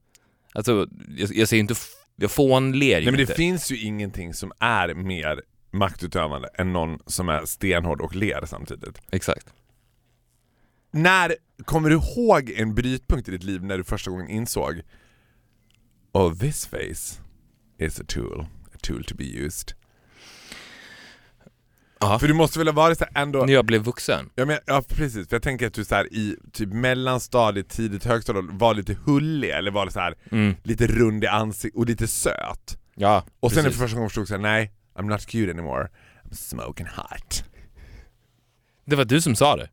[0.53, 1.75] Alltså, jag, jag ser inte...
[2.15, 3.33] Jag fånler ju Nej men det inte.
[3.33, 9.01] finns ju ingenting som är mer maktutövande än någon som är stenhård och ler samtidigt.
[9.11, 9.47] Exakt.
[10.91, 11.35] När,
[11.65, 14.81] kommer du ihåg en brytpunkt i ditt liv när du första gången insåg
[16.17, 17.21] Oh this face
[17.79, 19.73] is a tool, a tool to be used.
[21.99, 22.19] Ja.
[22.19, 24.29] För du måste väl ha varit så här ändå När jag blev vuxen.
[24.35, 28.05] Ja, men, ja precis, för jag tänker att du så här, i typ mellanstadiet, tidigt
[28.05, 30.55] högstadiet var lite hullig eller var så här, Mm.
[30.63, 32.77] lite rund i ansiktet och lite söt.
[32.95, 33.77] Ja, Och sen precis.
[33.79, 35.87] för första gången förstod jag nej, I'm not cute anymore,
[36.23, 37.43] I'm smoking hot.
[38.85, 39.69] Det var du som sa det.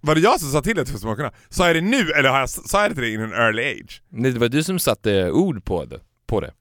[0.00, 1.34] Var det jag som sa till dig att var smoking hot?
[1.48, 3.62] Sa jag det nu eller har jag, sa jag det till dig in an early
[3.62, 4.02] age?
[4.08, 6.00] Nej, Det var du som satte ord på det.
[6.26, 6.52] På det.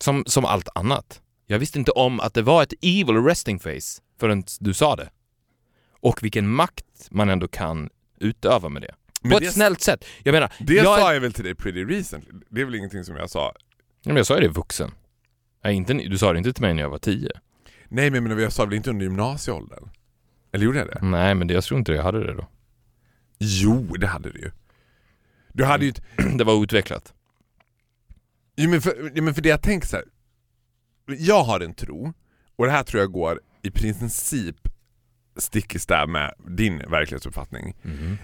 [0.00, 1.20] Som, som allt annat.
[1.46, 5.10] Jag visste inte om att det var ett evil resting face förrän du sa det.
[6.00, 7.90] Och vilken makt man ändå kan
[8.20, 8.94] utöva med det.
[9.22, 10.04] Men På det- ett snällt sätt.
[10.22, 12.30] Jag menar, Det jag, sa jag väl till dig pretty recently?
[12.50, 13.52] Det är väl ingenting som jag sa?
[14.04, 14.90] men jag sa ju det vuxen.
[15.64, 17.30] Nej, inte, du sa det inte till mig när jag var tio.
[17.88, 19.88] Nej men men jag sa väl inte under gymnasieåldern?
[20.52, 20.98] Eller gjorde jag det?
[21.02, 22.48] Nej, men det, jag tror inte jag hade det då.
[23.38, 24.50] Jo, det hade du ju.
[25.52, 26.02] Du hade ju ett...
[26.38, 27.14] Det var outvecklat.
[28.56, 30.04] Jo, men, för, jo, men för det jag tänker så här.
[31.06, 32.12] Jag har en tro,
[32.56, 34.56] och det här tror jag går i princip
[35.36, 37.76] stick i stäv med din verklighetsuppfattning.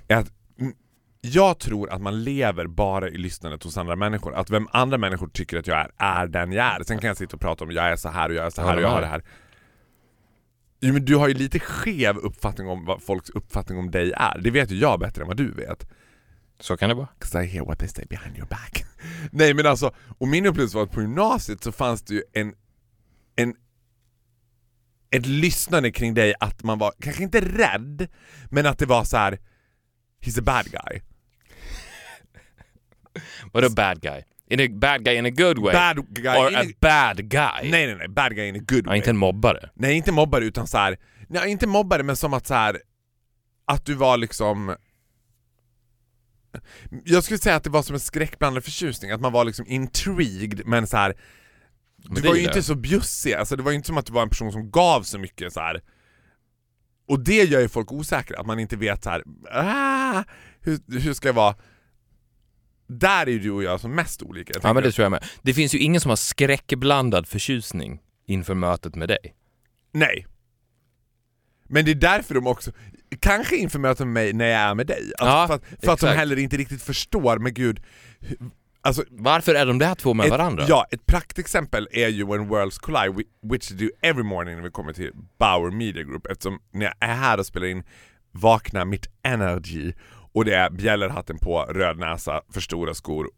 [0.09, 0.73] Är att mm,
[1.21, 4.35] jag tror att man lever bara i lyssnandet hos andra människor.
[4.35, 6.85] Att vem andra människor tycker att jag är, är den jag är.
[6.85, 8.63] Sen kan jag sitta och prata om jag är så här och jag är så
[8.63, 9.23] här och jag har det här.
[10.81, 14.39] Jo, men du har ju lite skev uppfattning om vad folks uppfattning om dig är.
[14.39, 15.89] Det vet ju jag bättre än vad du vet.
[16.61, 17.09] Så kan det vara.
[17.21, 18.85] 'Cause I hear what they say behind your back.
[19.33, 22.55] Nej men alltså, och min upplevelse var att på gymnasiet så fanns det ju en,
[23.37, 23.55] en
[25.11, 28.09] ett lyssnande kring dig att man var, kanske inte rädd,
[28.51, 29.39] men att det var så här.
[30.23, 31.01] He's a bad guy.
[33.53, 34.23] Vadå bad guy?
[34.51, 35.73] In a bad guy in a good way?
[35.73, 37.71] Bad guy Or a a, bad guy?
[37.71, 38.97] Nej nej nej, bad guy in a good Ja, way.
[38.97, 39.71] inte en mobbare.
[39.75, 40.97] Nej inte mobbare utan så här.
[41.29, 42.79] nej inte mobbare men som att så här
[43.67, 44.77] att du var liksom
[47.05, 50.63] jag skulle säga att det var som en skräckblandad förtjusning, att man var liksom intrigued
[50.67, 51.15] men så här.
[52.05, 53.99] Men Du det var ju gillar inte så bjussig, alltså det var ju inte som
[53.99, 55.81] att du var en person som gav så mycket så här.
[57.09, 59.23] Och det gör ju folk osäkra, att man inte vet så här.
[59.51, 60.25] Ah,
[60.61, 61.55] hur, hur ska jag vara?
[62.89, 64.53] Där är ju du och jag som mest olika.
[64.63, 65.25] Ja men det tror jag med.
[65.43, 69.35] Det finns ju ingen som har skräckblandad förtjusning inför mötet med dig.
[69.93, 70.27] Nej.
[71.69, 72.73] Men det är därför de också,
[73.21, 75.93] kanske inför möten med mig när jag är med dig, alltså Ja, för, att, för
[75.93, 77.83] att de heller inte riktigt förstår, men gud,
[78.81, 80.65] alltså Varför är de där två med ett, varandra?
[80.69, 84.71] Ja, ett praktexempel är ju When Worlds Collide, whi- which do every morning när vi
[84.71, 87.85] kommer till Bauer Media Group, eftersom när jag är här och spelar in
[88.31, 89.93] vaknar mitt energy
[90.39, 93.31] och det är bjällerhatten på, röd näsa, för stora skor,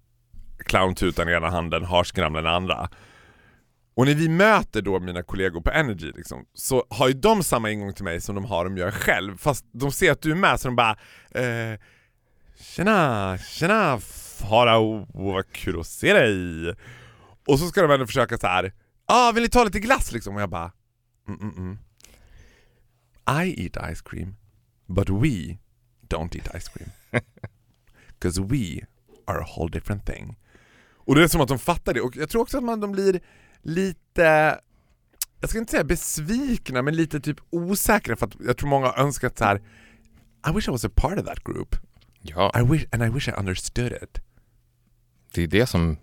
[0.58, 2.88] clowntutan i ena handen, harskramlen i den andra.
[3.94, 7.70] Och när vi möter då mina kollegor på Energy liksom, så har ju de samma
[7.70, 10.34] ingång till mig som de har om jag själv, fast de ser att du är
[10.34, 10.96] med så de bara
[11.30, 11.78] eh,
[12.60, 16.74] Tjena, tjena Farao, vad kul att se dig!
[17.46, 18.72] Och så ska de ändå försöka så här.
[19.06, 20.36] ah vill ni ta lite glass liksom?
[20.36, 20.72] Och jag bara
[21.28, 21.78] mm, mm, mm.
[23.44, 24.36] I eat ice cream,
[24.86, 25.58] but we
[26.10, 26.90] don't eat ice cream.
[28.18, 28.86] Cause we
[29.26, 30.36] are a whole different thing.
[31.06, 32.92] Och det är som att de fattar det, och jag tror också att man, de
[32.92, 33.20] blir
[33.62, 34.58] lite,
[35.40, 38.98] jag ska inte säga besvikna, men lite typ osäkra för att jag tror många har
[38.98, 39.56] önskat så här.
[40.48, 41.76] I wish I was a part of that group.
[42.20, 44.18] Ja, I wish, and I wish I understood it.
[45.34, 45.96] det är det som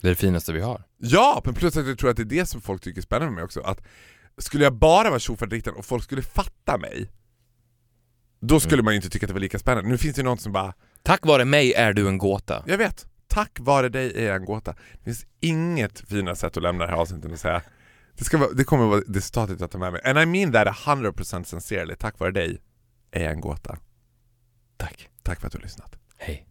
[0.00, 0.84] det är det finaste vi har.
[0.96, 3.26] Ja, men plus att jag tror att det är det som folk tycker är spännande
[3.26, 3.60] med mig också.
[3.60, 3.80] Att
[4.38, 7.10] skulle jag bara vara tjofaderittan och folk skulle fatta mig,
[8.40, 9.90] då skulle man ju inte tycka att det var lika spännande.
[9.90, 12.64] Nu finns det någon som bara, Tack vare mig är du en gåta.
[12.66, 14.72] jag vet, tack vare dig är jag en gåta.
[14.72, 17.62] Det finns inget finare sätt att lämna det här avsnittet att säga,
[18.18, 20.00] det, ska vara, det kommer vara det citatet jag tar med mig.
[20.04, 22.58] And I mean that 100% sincerely, tack vare dig
[23.10, 23.78] är jag en gåta.
[24.76, 25.08] Tack.
[25.22, 25.96] Tack för att du har lyssnat.
[26.16, 26.47] Hej.